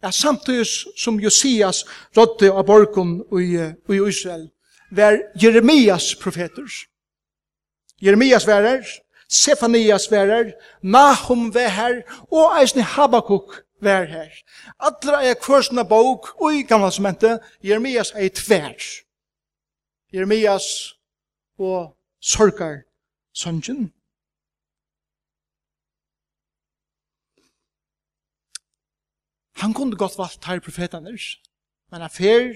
at 0.00 0.16
samtidig 0.16 0.64
som 0.96 1.20
Josias 1.20 1.84
rådde 2.16 2.52
av 2.52 2.64
borgen 2.64 3.20
i, 3.36 3.56
i 3.92 4.00
Israel 4.08 4.48
var 4.90 5.18
Jeremias 5.42 6.14
profeter. 6.14 6.68
Jeremias 8.00 8.46
var 8.46 8.64
her, 8.64 8.86
Sefanias 9.30 10.10
var 10.10 10.26
her, 10.26 10.52
Nahum 10.82 11.54
var 11.54 11.68
her, 11.68 12.02
og 12.32 12.60
eisne 12.60 12.82
Habakuk 12.82 13.62
var 13.80 14.04
her. 14.04 14.30
Allra 14.80 15.22
er 15.24 15.38
kvarsna 15.38 15.82
bok, 15.82 16.34
og 16.42 16.54
i 16.54 16.62
gamla 16.66 16.90
semente, 16.90 17.38
Jeremias 17.64 18.10
er 18.14 18.28
tver. 18.28 18.74
Jeremias 20.12 20.66
og 21.58 21.96
sorgar 22.20 22.82
søngen. 23.32 23.92
Han 29.60 29.74
kunde 29.74 29.96
godt 29.96 30.18
valgt 30.18 30.44
her 30.44 30.60
profetene, 30.60 31.18
men 31.90 32.00
han 32.00 32.10
fer 32.10 32.54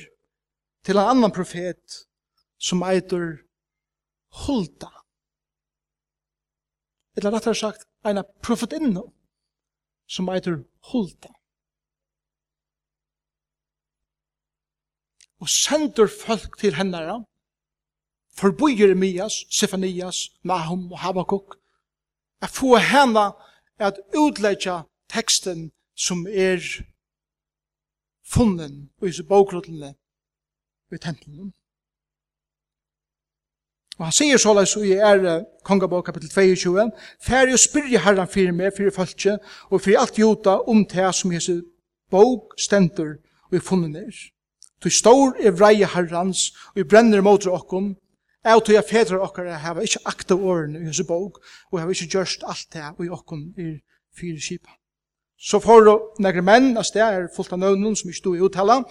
til 0.84 0.96
en 0.96 1.10
annan 1.10 1.32
profet 1.32 2.06
som 2.58 2.82
eitur 2.82 3.44
Hulda 4.44 5.03
eller 7.16 7.34
rettare 7.34 7.54
sagt, 7.54 7.86
eina 8.04 8.24
profetinne, 8.42 9.02
som 10.06 10.28
eitur 10.28 10.64
hulta. 10.90 11.30
Og 15.42 15.48
sender 15.50 16.08
folk 16.08 16.58
til 16.58 16.76
hennara, 16.78 17.20
forbo 18.34 18.68
Jeremias, 18.68 19.44
Sefanias, 19.50 20.30
Nahum 20.42 20.92
og 20.92 20.98
Habakkuk, 20.98 21.58
at 22.42 22.50
få 22.50 22.76
henne 22.76 23.32
at 23.78 24.00
utleggja 24.16 24.82
teksten 25.08 25.70
som 25.94 26.26
er 26.26 26.60
funnen 28.24 28.90
i 29.02 29.12
bokrotlene 29.28 29.94
i 30.92 30.98
tempelen. 30.98 31.52
Og 33.98 34.08
han 34.08 34.14
sier 34.14 34.40
såleis 34.42 34.74
i 34.76 34.92
er 34.98 35.44
kongabok 35.64 36.08
kapitel 36.08 36.30
22, 36.30 36.90
«Fær 37.22 37.50
jo 37.50 37.58
spyrje 37.60 38.00
herran 38.02 38.28
fyrir 38.28 38.52
meg, 38.52 38.74
fyrir 38.76 38.94
fölkje, 38.94 39.38
og 39.70 39.80
fyrir 39.80 40.00
alt 40.02 40.18
jota 40.18 40.58
om 40.66 40.82
det 40.84 41.14
som 41.14 41.30
hese 41.30 41.60
bók 42.10 42.56
stendur 42.58 43.20
og 43.50 43.58
i 43.58 43.62
funnen 43.62 43.94
er. 43.96 44.14
Tu 44.82 44.90
stor 44.90 45.36
er 45.38 45.54
vreie 45.54 45.86
herrans, 45.86 46.50
og 46.74 46.82
i 46.82 46.88
brenner 46.88 47.22
motor 47.22 47.54
okkom, 47.54 47.94
Jeg 48.44 48.60
tror 48.64 48.74
jeg 48.74 48.84
fedrar 48.84 49.22
okkara 49.24 49.56
hava 49.56 49.80
ikkje 49.80 50.02
akta 50.04 50.36
årene 50.36 50.82
i 50.82 50.90
hese 50.90 51.06
bók, 51.08 51.38
og 51.72 51.78
hava 51.80 51.94
ikkje 51.94 52.10
gjørst 52.12 52.42
alt 52.44 52.66
det 52.74 52.82
og 52.90 53.06
i 53.06 53.12
okkom 53.16 53.44
i 53.56 53.68
fyrir 54.12 54.42
kipa. 54.44 54.74
Så 55.40 55.60
får 55.64 55.88
negre 56.20 56.42
menn, 56.44 56.76
as 56.76 56.92
det 56.92 57.00
er 57.00 57.30
fullt 57.32 57.54
av 57.56 57.62
nøvnen 57.62 57.96
som 57.96 58.10
ikkje 58.10 58.20
stod 58.20 58.36
i 58.36 58.42
uttala, 58.44 58.82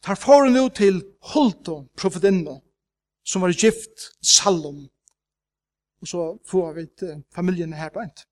tar 0.00 0.16
foran 0.16 0.56
ut 0.56 0.78
til 0.80 1.02
Hulto, 1.34 1.82
profetinno, 1.96 2.62
som 3.26 3.42
var 3.42 3.54
gift 3.54 4.10
Salom. 4.22 4.86
Og 6.02 6.08
så 6.08 6.24
får 6.50 6.72
vi 6.72 6.86
familien 7.34 7.72
her 7.72 7.90
på 7.90 8.00
ent. 8.00 8.26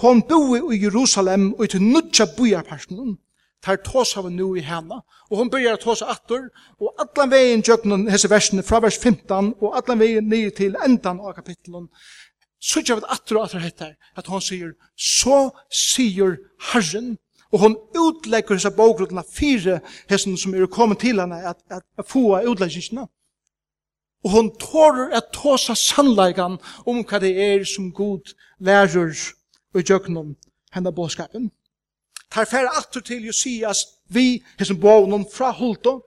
Hon 0.00 0.22
bor 0.22 0.72
i 0.72 0.82
Jerusalem 0.82 1.52
og 1.54 1.64
i 1.64 1.68
til 1.68 1.82
nødja 1.82 2.26
bojarparsen. 2.36 3.18
Tar 3.62 3.80
tås 3.82 4.16
av 4.16 4.30
nu 4.32 4.54
i 4.56 4.62
henne. 4.62 5.00
Og 5.30 5.38
hon 5.38 5.50
börjar 5.50 5.76
tås 5.76 6.02
attor. 6.02 6.48
Og 6.80 6.94
allan 6.98 7.30
vegin 7.30 7.62
djøknen 7.62 8.08
hese 8.10 8.30
versene 8.30 8.62
fra 8.62 8.80
vers 8.80 8.98
15 8.98 9.54
og 9.60 9.76
allan 9.76 9.98
vegin 9.98 10.28
nye 10.30 10.50
til 10.50 10.76
endan 10.84 11.20
av 11.20 11.34
kapitlen. 11.34 11.88
Så 12.60 12.80
gjør 12.80 13.02
vi 13.02 13.10
attor 13.10 13.38
og 13.38 13.48
attor 13.48 13.62
hettar 13.62 13.96
at 14.16 14.26
hon 14.26 14.42
sier 14.42 14.74
så 14.96 15.50
sier 15.70 16.38
Herren 16.72 17.16
Og 17.52 17.62
hon 17.62 17.76
utlegger 17.96 18.58
hessa 18.58 18.70
bókrutna 18.70 19.22
fire 19.24 19.78
hessen 20.10 20.36
som 20.36 20.54
er 20.54 20.66
kommet 20.68 21.00
til 21.00 21.20
henne 21.20 21.38
at, 21.48 21.56
at, 21.72 21.84
at 21.98 22.08
få 22.08 22.36
utleggingsna. 22.44 23.06
Og 24.24 24.30
hon 24.30 24.50
tårer 24.58 25.14
at 25.16 25.30
tåsa 25.32 25.74
sannleikan 25.78 26.58
om 26.86 27.04
hva 27.06 27.20
det 27.22 27.34
er 27.38 27.64
som 27.64 27.92
god 27.94 28.34
lærer 28.58 29.14
og 29.74 29.82
gjøknum 29.82 30.34
henne 30.74 30.92
båskapen. 30.92 31.50
Tar 32.30 32.44
færre 32.44 32.74
atter 32.76 33.00
til 33.00 33.26
Josias 33.26 33.84
vi 34.08 34.42
hesson 34.58 34.80
bånum 34.80 35.26
fra 35.32 35.50
Holto 35.50 36.00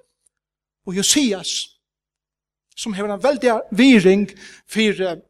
og 0.85 0.97
Josias 0.97 1.71
som 2.77 2.93
hever 2.93 3.13
en 3.13 3.23
veldig 3.23 3.59
viring 3.71 4.29
for 4.67 5.21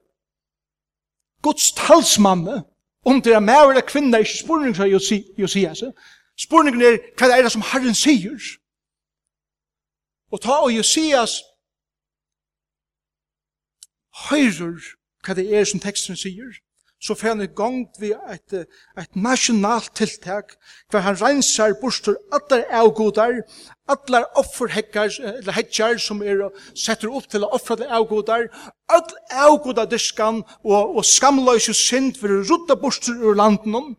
Guds 1.42 1.72
talsmanne 1.72 2.64
om 3.06 3.22
det 3.22 3.34
er 3.34 3.40
mer 3.40 3.70
eller 3.70 3.82
kvinne 3.82 4.20
ikke 4.20 4.38
spurning 4.38 4.76
fra 4.76 4.86
Josias. 4.86 5.84
Spurningen 6.38 6.82
er 6.82 7.00
hva 7.18 7.32
er 7.34 7.42
det 7.44 7.52
som 7.52 7.64
Herren 7.66 7.98
sier. 7.98 8.38
Og 10.32 10.42
ta 10.42 10.62
og 10.62 10.72
Josias 10.72 11.42
høyrer 14.30 14.92
hva 15.26 15.38
det 15.38 15.48
er 15.54 15.66
som 15.70 15.82
teksten 15.82 16.18
sier, 16.18 16.60
så 17.02 17.16
får 17.18 17.28
han 17.28 17.42
i 17.42 17.50
gang 17.58 17.78
vi 18.00 18.12
et, 18.14 18.54
et 19.00 19.16
nasjonalt 19.18 19.90
tiltak, 19.98 20.54
hver 20.94 21.02
han 21.06 21.18
rensar 21.18 21.74
bostur 21.82 22.18
allar 22.36 22.62
avgodar, 22.82 23.40
allar 23.90 24.28
offerhekkar, 24.38 25.10
eller 25.32 25.58
hekkar 25.58 25.98
som 26.02 26.22
er 26.22 26.44
setter 26.78 27.10
upp 27.10 27.26
til 27.32 27.46
å 27.46 27.50
offre 27.58 27.80
alle 27.80 27.90
avgodar, 27.98 28.46
all 28.94 29.18
avgodar 29.48 29.90
diskan 29.90 30.44
og, 30.62 30.96
og 30.98 31.04
skamløys 31.08 31.72
og 31.74 31.80
synd 31.80 32.22
for 32.22 32.36
å 32.36 32.44
rutta 32.46 32.78
bostur 32.78 33.18
ur 33.18 33.36
landen 33.40 33.96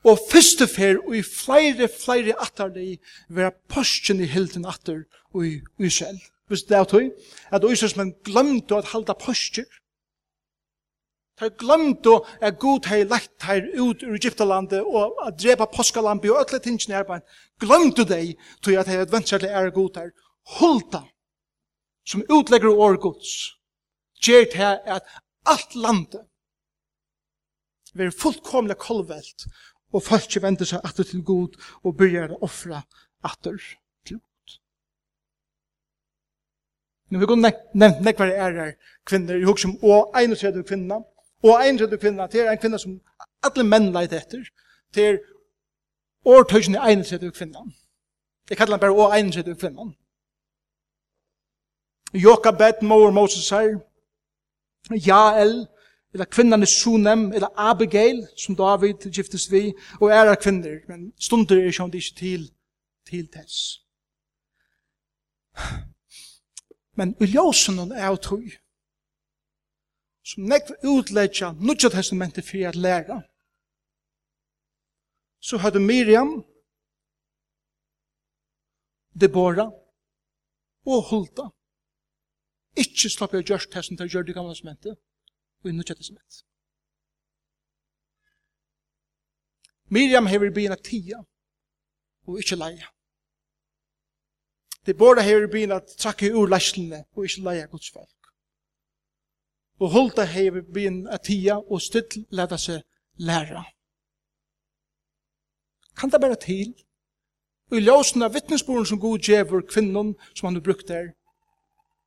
Og 0.00 0.16
fyrste 0.30 0.64
fer 0.64 0.96
og 1.04 1.12
i 1.18 1.20
flere, 1.20 1.84
flere 1.92 2.32
atterlig 2.40 3.02
vera 3.28 3.52
posten 3.68 4.22
i 4.24 4.28
hilden 4.28 4.64
atter 4.64 5.04
og 5.34 5.44
i, 5.44 5.58
i 5.84 5.90
selv 5.92 6.22
hvis 6.50 6.66
det 6.66 6.76
er 6.76 6.86
tog, 6.90 7.06
at 7.54 7.64
Ísraelsmenn 7.64 8.16
glemte 8.26 8.74
at 8.74 8.90
halda 8.90 9.14
postur. 9.14 9.68
De 11.40 11.48
glemte 11.62 12.16
at 12.42 12.58
Gud 12.58 12.88
hei 12.90 13.04
lagt 13.06 13.46
her 13.46 13.62
ut 13.78 14.02
ur 14.02 14.16
Egyptalandet 14.18 14.82
og 14.82 15.14
at 15.26 15.38
drepa 15.40 15.68
påskalampi 15.70 16.28
og 16.32 16.42
ötle 16.42 16.58
tingene 16.60 16.98
her 16.98 17.06
bein. 17.08 17.22
Glemte 17.62 18.04
de 18.04 18.34
tøy 18.66 18.74
at 18.80 18.90
hei 18.90 18.98
adventsar 19.00 19.46
er 19.46 19.54
ære 19.62 19.72
Gud 19.78 19.96
her. 19.96 20.10
Hulta, 20.58 21.04
som 22.04 22.26
utlegger 22.28 22.74
år 22.74 22.98
Guds, 23.00 23.54
gjer 24.20 24.50
til 24.50 24.66
at 24.96 25.06
alt 25.46 25.74
landet 25.74 26.26
ver 27.94 28.10
fullkomlig 28.10 28.76
kolvelt 28.78 29.46
og 29.92 30.02
folk 30.02 30.36
vender 30.42 30.68
seg 30.68 30.82
atter 30.86 31.06
til 31.06 31.22
Gud 31.26 31.56
og 31.82 31.96
begynner 31.98 32.34
å 32.36 32.44
offra 32.46 32.82
atter. 33.26 33.56
Men 37.10 37.20
vi 37.20 37.26
kunne 37.26 37.52
nevnt 37.74 38.00
nekvar 38.00 38.26
ærer 38.26 38.72
kvinner, 39.06 39.34
i 39.36 39.44
hugsa 39.44 39.68
om 39.68 39.78
og 39.82 40.14
tredje 40.14 40.62
kvinna, 40.62 40.94
og 41.42 41.66
31 41.66 41.98
kvinna, 41.98 42.26
det 42.26 42.40
er 42.40 42.50
en 42.52 42.58
kvinna 42.58 42.78
som 42.78 43.00
alle 43.42 43.64
menn 43.64 43.92
leit 43.92 44.12
etter, 44.12 44.44
det 44.94 45.06
er 45.06 45.18
årtøysene 46.24 46.78
tredje 47.02 47.30
kvinna. 47.30 47.64
Jeg 48.50 48.58
kallar 48.58 48.78
han 48.78 48.80
bare 48.80 48.92
og 48.92 49.32
tredje 49.32 49.54
kvinna. 49.54 49.92
Joka 52.14 52.50
bet, 52.50 52.82
mor 52.82 53.10
Moses 53.10 53.50
her, 53.50 53.78
Jael, 54.90 55.66
eller 56.12 56.24
kvinnan 56.24 56.62
i 56.62 56.66
Sunem, 56.66 57.32
eller 57.32 57.48
Abigail, 57.56 58.26
som 58.36 58.56
David 58.56 59.10
giftes 59.14 59.52
vi, 59.52 59.72
og 60.00 60.10
er 60.10 60.34
kvinner, 60.34 60.78
men 60.88 61.12
stunder 61.20 61.66
er 61.66 61.70
sjående 61.70 61.96
ikke 61.96 62.14
til, 62.16 62.50
til 63.10 63.28
tess. 63.28 63.80
Men 66.98 67.14
i 67.22 67.28
ljósen 67.30 67.78
er 67.92 68.08
av 68.10 68.18
tog, 68.24 68.46
som 70.26 70.46
nekv 70.50 70.74
utleggja 70.86 71.52
Nudja 71.58 71.90
testamentet 71.92 72.44
fyrir 72.44 72.70
at 72.70 72.76
læra, 72.78 73.20
så 75.40 75.56
hadde 75.62 75.80
Miriam, 75.80 76.42
Deborah 79.20 79.72
og 80.86 81.08
Hulda 81.10 81.48
ikkje 82.78 83.10
slapp 83.10 83.34
jeg 83.34 83.48
gjørst 83.48 83.72
testen 83.72 83.98
til 83.98 84.06
å 84.06 84.12
gjøre 84.12 84.28
det 84.28 84.36
gamle 84.36 84.54
testamentet 84.54 84.94
og 84.94 85.70
i 85.70 85.74
Nudja 85.74 85.96
testamentet. 85.96 86.44
Miriam 89.90 90.28
hever 90.30 90.52
bina 90.54 90.76
tia 90.78 91.18
og 92.28 92.38
ikkje 92.38 92.60
leia. 92.60 92.86
Det 94.86 94.96
borde 94.96 95.22
her 95.22 95.44
i 95.44 95.50
byen 95.52 95.72
at 95.72 95.92
trakka 95.98 96.32
ur 96.32 96.48
leislene 96.48 97.04
og 97.16 97.24
ikke 97.24 97.44
leia 97.44 97.66
Guds 97.66 97.90
folk. 97.90 98.30
Og 99.80 99.90
holda 99.90 100.24
her 100.24 100.56
i 100.56 100.62
byen 100.74 101.08
at 101.08 101.24
tia 101.28 101.56
og 101.56 101.80
still 101.80 102.24
leta 102.30 102.56
seg 102.56 102.82
læra. 103.16 103.64
Kan 105.96 106.10
det 106.10 106.20
bare 106.20 106.36
til? 106.36 106.74
Og 107.70 107.78
i 107.78 107.84
ljósen 107.84 108.24
av 108.24 108.34
vittnesboren 108.34 108.86
som 108.86 109.00
god 109.00 109.18
djever 109.18 109.62
kvinnen 109.68 110.14
som 110.34 110.46
han 110.46 110.56
har 110.56 110.64
brukt 110.64 110.88
der, 110.88 111.12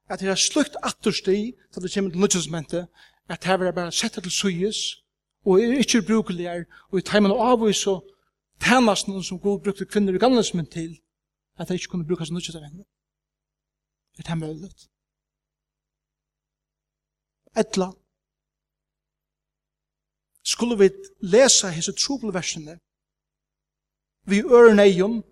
at 0.10 0.20
det 0.20 0.30
er 0.30 0.36
slukt 0.36 0.76
attersti 0.84 1.54
til 1.74 1.84
det 1.84 1.94
kommer 1.94 2.12
til 2.12 2.20
nødgjøsmentet, 2.20 2.88
at 3.30 3.44
det 3.44 3.68
er 3.68 3.72
bare 3.72 3.92
sett 3.92 4.14
til 4.14 4.32
suyes, 4.32 5.04
og 5.46 5.62
er 5.62 5.78
ikke 5.80 6.02
brukeligere, 6.02 6.66
og 6.92 7.00
i 7.00 7.02
teimen 7.02 7.32
av 7.32 7.40
avvis 7.54 7.88
og 7.88 8.04
tænasten 8.64 9.24
som 9.24 9.40
god 9.40 9.62
brukte 9.64 9.86
kvinner 9.86 10.14
i 10.14 10.18
gamlesmen 10.18 10.66
til, 10.66 10.98
at 11.58 11.68
det 11.68 11.76
ikke 11.80 11.92
kunne 11.92 12.08
brukes 12.08 12.32
noe 12.32 12.42
til 12.42 12.62
venger. 12.62 12.86
Er 14.20 14.24
det 14.30 14.38
mulig? 14.38 14.72
Etla. 17.58 17.92
Skulle 20.44 20.78
vi 20.78 20.90
lesa 21.22 21.70
hese 21.70 21.94
trobelversene 21.94 22.80
vi 24.26 24.40
øren 24.40 24.80
eion 24.80 25.24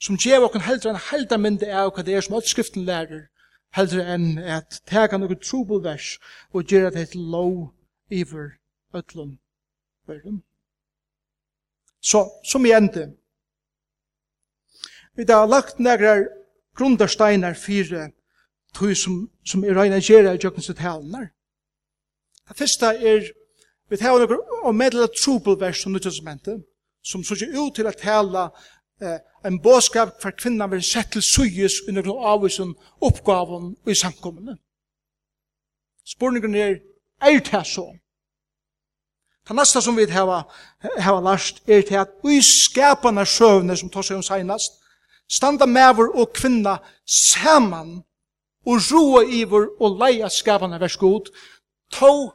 som 0.00 0.16
gjev 0.16 0.44
okken 0.44 0.60
heldre 0.60 0.90
en 0.90 1.04
heldre 1.10 1.38
mynde 1.38 1.68
av 1.72 1.90
hva 1.94 2.04
det 2.04 2.14
er 2.14 2.24
som 2.24 2.36
alt 2.36 2.50
skriften 2.50 2.84
lærer 2.88 3.26
heldre 3.76 4.04
enn 4.14 4.38
at 4.38 4.80
tega 4.88 5.18
noe 5.18 5.36
trobelvers 5.40 6.16
og 6.52 6.68
gjer 6.68 6.88
at 6.88 6.96
det 6.96 7.06
er 7.08 7.16
lov 7.18 7.72
iver 8.10 8.58
ötlun 8.94 9.38
verden. 10.06 10.42
Så, 12.00 12.28
som 12.44 12.64
i 12.64 12.72
ende, 12.72 13.17
Vi 15.18 15.24
har 15.28 15.46
lagt 15.46 15.78
negrar 15.78 16.28
grundarsteinar 16.78 17.54
fire 17.54 18.10
tog 18.74 18.96
som, 18.96 19.24
som 19.44 19.64
er 19.64 19.74
reina 19.74 19.98
gjerra 19.98 20.36
i 20.36 20.38
jøkken 20.38 20.62
sitt 20.62 20.78
helnar. 20.78 21.32
Det 22.48 22.56
første 22.58 22.86
er 22.86 23.26
vi 23.90 23.98
har 23.98 24.20
noen 24.20 24.62
og 24.62 24.74
medela 24.76 25.08
trobelvers 25.10 25.82
som 25.82 25.94
nyttelsesmentet 25.96 26.62
som 27.02 27.24
sier 27.24 27.50
ut 27.56 27.74
til 27.74 27.88
at 27.88 27.98
tala 27.98 28.48
eh, 29.02 29.18
en 29.48 29.58
båskap 29.62 30.20
for 30.22 30.36
kvinna 30.38 30.68
vil 30.70 30.84
sett 30.84 31.10
til 31.16 31.24
suyes 31.24 31.80
under 31.88 32.06
noen 32.06 32.26
avvisen 32.34 32.74
oppgaven 33.00 33.72
i 33.88 33.96
samkommende. 33.98 34.58
Spurningen 36.06 36.54
er, 36.54 36.76
er 37.20 37.40
det 37.42 37.64
så? 37.66 37.88
Det 39.48 39.56
neste 39.56 39.80
som 39.82 39.96
vi 39.96 40.04
har, 40.12 40.44
har 41.00 41.22
lært 41.24 41.62
er 41.66 41.82
til 41.82 42.02
at 42.04 42.12
vi 42.22 42.42
skapene 42.44 43.24
søvne 43.26 43.76
som 43.76 43.90
tar 43.90 44.04
seg 44.04 44.20
om 44.20 44.26
senast, 44.26 44.78
standa 45.30 45.66
mever 45.66 46.10
og 46.14 46.32
kvinna 46.36 46.78
saman 47.06 48.02
og 48.66 48.80
roa 48.92 49.22
iver 49.24 49.68
og 49.80 49.98
leia 50.00 50.28
skapana 50.28 50.78
vers 50.78 50.96
god, 50.96 51.30
to 51.92 52.30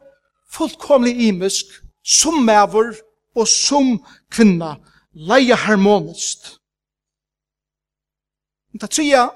fullkomlig 0.54 1.28
imisk, 1.28 1.66
som 2.04 2.42
mever 2.46 2.94
og 3.36 3.48
som 3.48 3.98
kvinna, 4.32 4.76
leia 5.14 5.56
harmonist. 5.56 6.58
Det 8.74 8.90
tria 8.90 9.28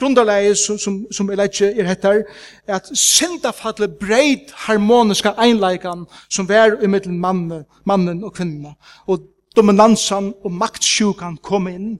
grunderleie 0.00 0.54
som, 0.56 0.78
som, 0.78 0.98
som 1.12 1.28
jeg 1.30 1.40
leitje 1.40 1.68
er 1.72 1.88
hettar, 1.88 2.22
er 2.68 2.78
at 2.78 2.90
syndafallet 2.96 3.96
breit 4.00 4.52
harmoniska 4.66 5.34
einleikan 5.40 6.04
som 6.28 6.48
vær 6.48 6.76
i 6.82 6.88
middelen 6.90 7.20
mannen, 7.20 7.64
mannen 7.84 8.24
og 8.24 8.34
kvinna, 8.36 8.74
og 9.06 9.24
dominansan 9.56 10.34
og 10.44 10.52
maktsjukan 10.52 11.38
kom 11.44 11.68
inn, 11.72 11.96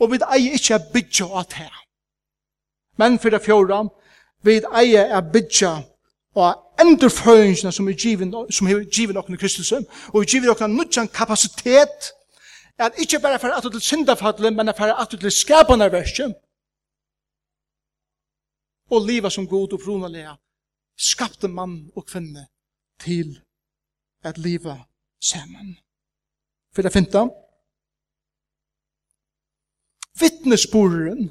og 0.00 0.12
vi 0.12 0.20
eier 0.24 0.56
ikke 0.56 0.78
å 0.78 0.90
bygge 0.92 1.28
av 1.28 1.46
det 1.50 1.62
her. 1.64 1.78
Men 2.98 3.18
for 3.18 3.32
det 3.32 3.42
fjorda, 3.44 3.84
vi 4.44 4.60
eier 4.60 5.12
er 5.16 5.32
bygge 5.32 5.72
av 6.40 6.80
endurføringene 6.80 7.72
som 7.72 7.88
er 7.88 7.98
givet, 7.98 8.34
som 8.54 8.68
er 8.68 8.84
givet 8.88 9.16
okken 9.16 9.36
i 9.36 9.40
Kristus, 9.40 9.72
og 9.72 10.20
er 10.22 10.28
givet 10.28 10.52
okken 10.52 10.76
nødjan 10.76 11.08
kapasitet, 11.08 12.12
er 12.78 12.88
at 12.88 12.98
ikke 12.98 13.20
bare 13.20 13.38
for 13.38 13.52
at 13.52 13.66
til 13.72 13.80
syndafallet, 13.80 14.52
men 14.56 14.72
for 14.76 14.92
at 14.92 15.10
til 15.10 15.30
skapende 15.30 15.92
verset, 15.92 16.34
og 18.90 19.06
liva 19.06 19.30
som 19.30 19.46
god 19.48 19.72
og 19.72 19.82
fronalega, 19.84 20.34
skapte 20.98 21.48
mann 21.48 21.90
og 21.96 22.06
kvinne 22.06 22.46
til 23.00 23.38
at 24.24 24.38
liva 24.38 24.76
saman. 25.22 25.76
For 26.74 26.82
det 26.82 26.92
finta, 26.92 27.28
vittnesporen 30.20 31.30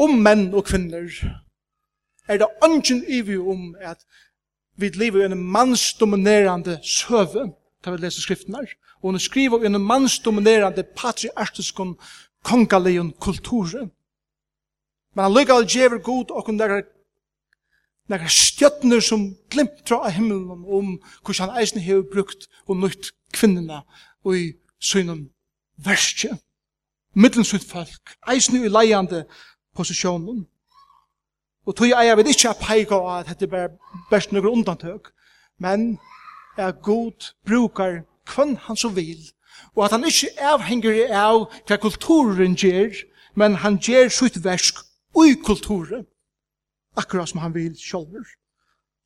om 0.00 0.16
menn 0.24 0.48
og 0.56 0.66
kvinner 0.70 1.08
er 2.30 2.38
det 2.40 2.48
ønsken 2.64 3.02
ivi 3.08 3.36
om 3.36 3.74
at 3.80 4.04
vi 4.80 4.88
lever 4.88 5.22
i 5.22 5.28
en 5.28 5.42
mansdominerande 5.52 6.78
søve, 6.82 7.50
da 7.84 7.90
vi 7.90 8.00
leser 8.00 8.22
skriften 8.22 8.54
her, 8.54 8.70
og 9.02 9.10
hun 9.10 9.18
skriver 9.18 9.62
i 9.62 9.66
en 9.66 9.80
mansdominerande 9.80 10.84
patriarkisk 10.96 11.80
kongalion 12.42 13.12
kulturen. 13.20 13.90
Men 15.14 15.24
han 15.24 15.34
lykker 15.34 15.54
algever 15.54 15.98
god 15.98 16.30
og 16.30 16.46
hun 16.46 16.58
der 16.58 16.82
nekra 18.10 18.28
stjøtner 18.28 19.00
som 19.00 19.34
glimtra 19.50 20.00
av 20.06 20.14
himmelen 20.16 20.64
om 20.66 20.96
hvordan 21.24 21.50
han 21.50 21.60
eisen 21.60 21.82
hever 21.82 22.06
brukt 22.12 22.48
og 22.66 22.80
nøyt 22.82 23.12
kvinnerne 23.34 23.82
og 24.24 24.38
i 24.38 24.46
synen 24.78 25.28
verskje, 25.84 26.36
middelsut 27.14 27.64
folk, 27.64 28.14
eisne 28.28 28.64
i 28.64 28.70
leiande 28.70 29.24
posisjonen. 29.76 30.46
Og 31.66 31.76
tog 31.76 31.92
eier 31.92 32.16
vil 32.16 32.30
ikke 32.32 32.54
peika 32.60 32.96
av 32.98 33.10
at 33.20 33.32
dette 33.40 33.56
er 33.56 33.74
best 34.10 34.32
noen 34.32 34.48
undantøk, 34.60 35.12
men 35.58 35.98
er 36.58 36.72
god 36.72 37.32
brukar 37.46 38.02
kvann 38.26 38.56
han 38.66 38.76
som 38.76 38.96
vil, 38.96 39.20
og 39.74 39.84
at 39.84 39.94
han 39.96 40.06
ikke 40.08 40.32
avhenger 40.52 41.14
av 41.14 41.46
hva 41.68 41.78
kulturen 41.80 42.56
gjør, 42.58 42.94
men 43.34 43.60
han 43.62 43.78
gjør 43.78 44.10
sitt 44.12 44.40
versk 44.44 44.80
ui 45.16 45.36
kulturen, 45.44 46.06
akkurat 46.96 47.28
som 47.28 47.40
han 47.44 47.54
vil 47.54 47.76
sjolver. 47.78 48.26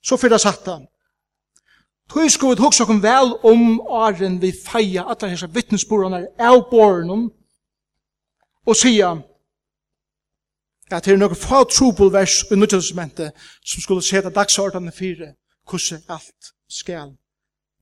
Så 0.04 0.16
fyrir 0.16 0.36
det 0.36 0.44
satt 0.44 0.66
han, 0.68 0.86
Tui 2.10 2.28
sko 2.30 2.52
vi 2.52 2.60
hugsa 2.60 2.84
okkum 2.84 3.02
vel 3.02 3.32
om 3.42 3.80
åren 3.80 4.40
vi 4.42 4.52
feia 4.52 5.06
alla 5.08 5.30
hessa 5.30 5.48
vittnesborene 5.48 6.26
av 6.38 6.66
borunum 6.70 7.30
og 8.66 8.76
sia 8.76 9.14
at 10.92 11.04
det 11.04 11.14
er 11.14 11.18
noen 11.18 11.36
få 11.38 11.64
trobelvers 11.64 12.42
i 12.52 12.58
nødgjødelsesmentet 12.58 13.32
som 13.64 13.82
skulle 13.82 14.04
seta 14.04 14.30
dagsordene 14.30 14.92
fire 14.92 15.32
hvordan 15.64 16.02
alt 16.08 16.52
skal 16.68 17.16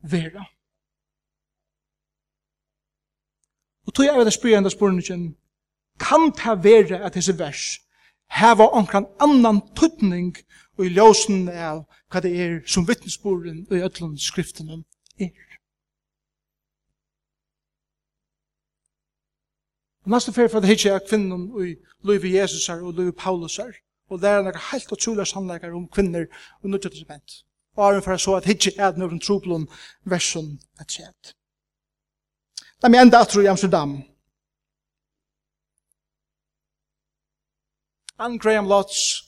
vera. 0.02 0.44
Og 3.86 3.94
tog 3.94 4.06
jeg 4.06 4.18
vil 4.18 4.32
spyrja 4.32 4.58
enda 4.62 4.70
spurningen 4.70 5.32
kan 6.00 6.30
det 6.30 6.64
være 6.64 7.02
at 7.04 7.14
hese 7.18 7.38
vers 7.38 7.81
heva 8.38 8.68
onkran 8.72 9.06
annan 9.20 9.60
tutning 9.76 10.36
og 10.78 10.86
i 10.86 10.92
ljósen 10.96 11.48
av 11.48 11.84
hva 12.12 12.22
det 12.24 12.32
er 12.44 12.58
som 12.66 12.86
vittnesboren 12.88 13.64
og 13.70 13.76
i 13.76 13.84
ötlun 13.84 14.18
skriftunum 14.18 14.84
er. 15.20 15.32
Og 20.02 20.10
næste 20.10 20.32
fyrir 20.34 20.50
for 20.50 20.60
det 20.60 20.72
hitje 20.72 20.90
er 20.90 21.04
kvinnen 21.08 21.50
og 21.52 21.66
Løyvi 22.02 22.36
Jesus 22.36 22.68
er 22.68 22.82
og 22.82 22.94
Løyvi 22.94 23.12
Paulus 23.16 23.58
er 23.58 23.72
og 24.12 24.20
det 24.20 24.28
er 24.28 24.42
nekka 24.44 24.60
heilt 24.70 24.92
og 24.92 25.00
tjulig 25.00 25.26
sannleikar 25.28 25.72
om 25.76 25.88
kvinner 25.88 26.26
og 26.62 26.70
nødja 26.70 26.90
testament. 26.90 27.42
Og 27.76 27.96
er 27.96 28.04
for 28.04 28.16
så 28.20 28.34
at 28.36 28.48
hitje 28.48 28.74
er 28.76 28.98
nøvren 28.98 29.20
troblom 29.20 29.68
versum 30.04 30.58
et 30.80 30.92
sett. 30.92 31.32
Da 32.82 32.88
mi 32.88 32.98
enda 32.98 33.22
atru 33.22 33.40
i 33.40 33.48
Amsterdam 33.48 34.02
Ann 38.22 38.38
Graham 38.38 38.68
Lotz 38.68 39.22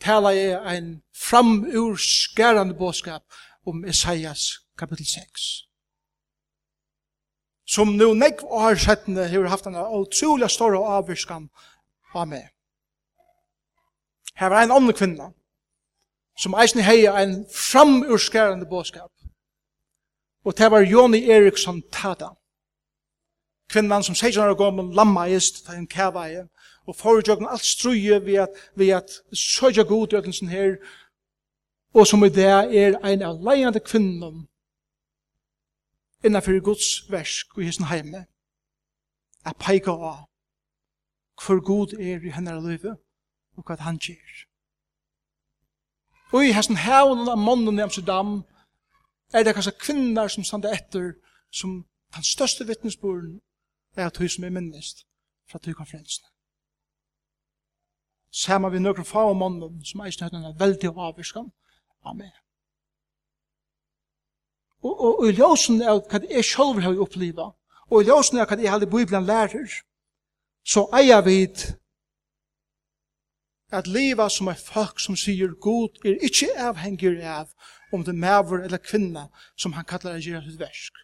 tala 0.00 0.34
i 0.34 0.52
ein 0.52 1.02
framurskærande 1.16 2.74
bådskap 2.74 3.22
om 3.66 3.84
Isaias 3.84 4.58
kapitel 4.78 5.06
6. 5.06 5.66
Som 7.66 7.88
nu 7.88 8.14
nekv 8.14 8.44
år 8.44 8.74
settende 8.74 9.28
har 9.28 9.48
haft 9.48 9.66
en 9.66 9.76
utrolig 9.76 10.50
stor 10.50 10.76
avvirskan 10.76 11.48
av 12.14 12.28
meg. 12.28 12.50
Her 14.34 14.48
var 14.48 14.62
en 14.62 14.76
annen 14.76 14.92
kvinna 14.92 15.30
som 16.36 16.54
eisen 16.54 16.84
hei 16.84 17.06
en 17.06 17.46
framurskærande 17.54 18.66
bådskap. 18.66 19.12
Og 20.44 20.58
det 20.58 20.70
var 20.70 20.80
Joni 20.80 21.30
Eriksson 21.30 21.82
Tada. 21.92 22.28
Kvinnan 23.70 24.02
som 24.02 24.14
16 24.14 24.44
år 24.44 24.54
gammel 24.54 24.94
lammaist, 24.96 25.64
ta 25.66 25.72
en 25.72 25.88
kævaie, 25.88 26.48
og 26.86 26.96
foregjøkken 26.96 27.48
alt 27.50 27.64
struje 27.64 28.26
ved 28.26 28.34
at, 28.34 28.48
ved 28.74 28.88
at 28.88 29.10
søgja 29.32 29.82
god 29.82 30.12
i 30.12 30.16
ødelsen 30.16 30.48
her, 30.48 30.76
og 31.94 32.06
som 32.06 32.24
i 32.24 32.28
det 32.28 32.44
er 32.44 32.98
en 32.98 33.22
av 33.22 33.42
leiende 33.44 33.80
kvinnen 33.80 34.48
innenfor 36.24 36.60
Guds 36.64 37.10
versk 37.10 37.56
og 37.56 37.62
i 37.62 37.66
hessen 37.66 37.88
heime, 37.90 38.26
er 39.44 39.58
peika 39.58 39.90
av 39.90 40.28
hvor 41.42 41.60
god 41.64 41.92
er 41.98 42.22
i 42.22 42.30
henne 42.30 42.54
løyve 42.62 42.96
og 43.56 43.66
hva 43.66 43.76
han 43.82 43.98
gjør. 43.98 44.44
Og 46.32 46.46
i 46.46 46.52
hessen 46.56 46.78
hevnen 46.80 47.28
av 47.28 47.40
mannen 47.40 47.78
i 47.78 47.84
Amsterdam 47.84 48.42
er 49.34 49.44
det 49.44 49.54
kanskje 49.56 49.78
kvinner 49.80 50.28
som 50.28 50.44
stande 50.44 50.72
etter 50.72 51.14
som 51.50 51.82
den 52.14 52.24
største 52.24 52.66
vittnesboren 52.68 53.40
er 53.96 54.06
at 54.06 54.16
hun 54.16 54.28
som 54.28 54.44
er 54.44 54.54
minnest 54.54 55.04
fra 55.50 55.58
at. 55.58 56.31
Sama 58.32 58.68
vi 58.72 58.80
nøkker 58.80 59.04
få 59.04 59.26
om 59.30 59.42
ånden 59.42 59.84
som 59.84 60.00
eisen 60.06 60.24
høyden 60.24 60.46
er 60.48 60.56
veldig 60.58 60.88
avvirskan 60.96 61.50
Amen. 62.04 62.32
Og, 64.82 65.00
og, 65.00 65.20
og 65.20 65.28
i 65.28 65.34
ljósen 65.36 65.82
er 65.82 66.00
hva 66.00 66.20
jeg 66.26 66.44
sjálf 66.44 66.80
har 66.82 66.98
opplivet, 67.04 67.54
og 67.90 68.00
i 68.02 68.08
ljósen 68.08 68.40
er 68.40 68.48
hva 68.50 68.58
jeg 68.58 68.72
halde 68.72 68.88
Bibelen 68.90 69.28
lærer, 69.28 69.70
så 70.66 70.88
eier 70.98 71.22
vi 71.22 71.44
at 73.72 73.86
livet 73.86 74.32
som 74.32 74.50
er 74.52 74.58
folk 74.58 74.98
som 75.00 75.16
sier 75.16 75.54
god 75.62 76.02
er 76.04 76.18
ikke 76.26 76.50
avhengig 76.60 77.14
av 77.22 77.54
om 77.92 78.02
det 78.04 78.12
er 78.12 78.20
maver 78.24 78.66
eller 78.66 78.82
kvinna 78.82 79.28
som 79.56 79.72
han 79.78 79.86
kallar 79.88 80.18
å 80.18 80.24
gjøre 80.24 80.44
sitt 80.48 80.60
versk. 80.60 80.98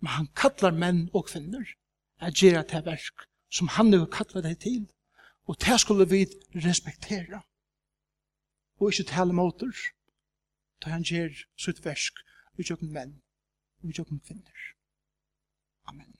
Men 0.00 0.14
han 0.18 0.30
kallar 0.36 0.76
menn 0.76 1.08
og 1.14 1.26
kvinner 1.32 1.64
å 2.20 2.30
gjøre 2.30 2.62
sitt 2.68 2.86
versk 2.86 3.26
som 3.50 3.68
han 3.68 3.90
nu 3.90 4.04
kallar 4.06 4.44
deg 4.46 4.58
til. 4.62 4.82
Og 5.48 5.56
det 5.60 5.80
skulle 5.80 6.06
vi 6.08 6.26
respektera. 6.54 7.40
Og 8.80 8.92
ikke 8.92 9.10
tale 9.10 9.32
mot 9.32 9.62
oss, 9.62 9.90
Da 10.80 10.90
han 10.90 11.02
gjør 11.04 11.34
sitt 11.60 11.82
versk, 11.84 12.22
vi 12.56 12.64
tjokken 12.64 12.92
menn, 12.94 13.18
vi 13.84 13.92
tjokken 13.92 14.22
kvinner. 14.24 14.62
Amen. 15.84 16.19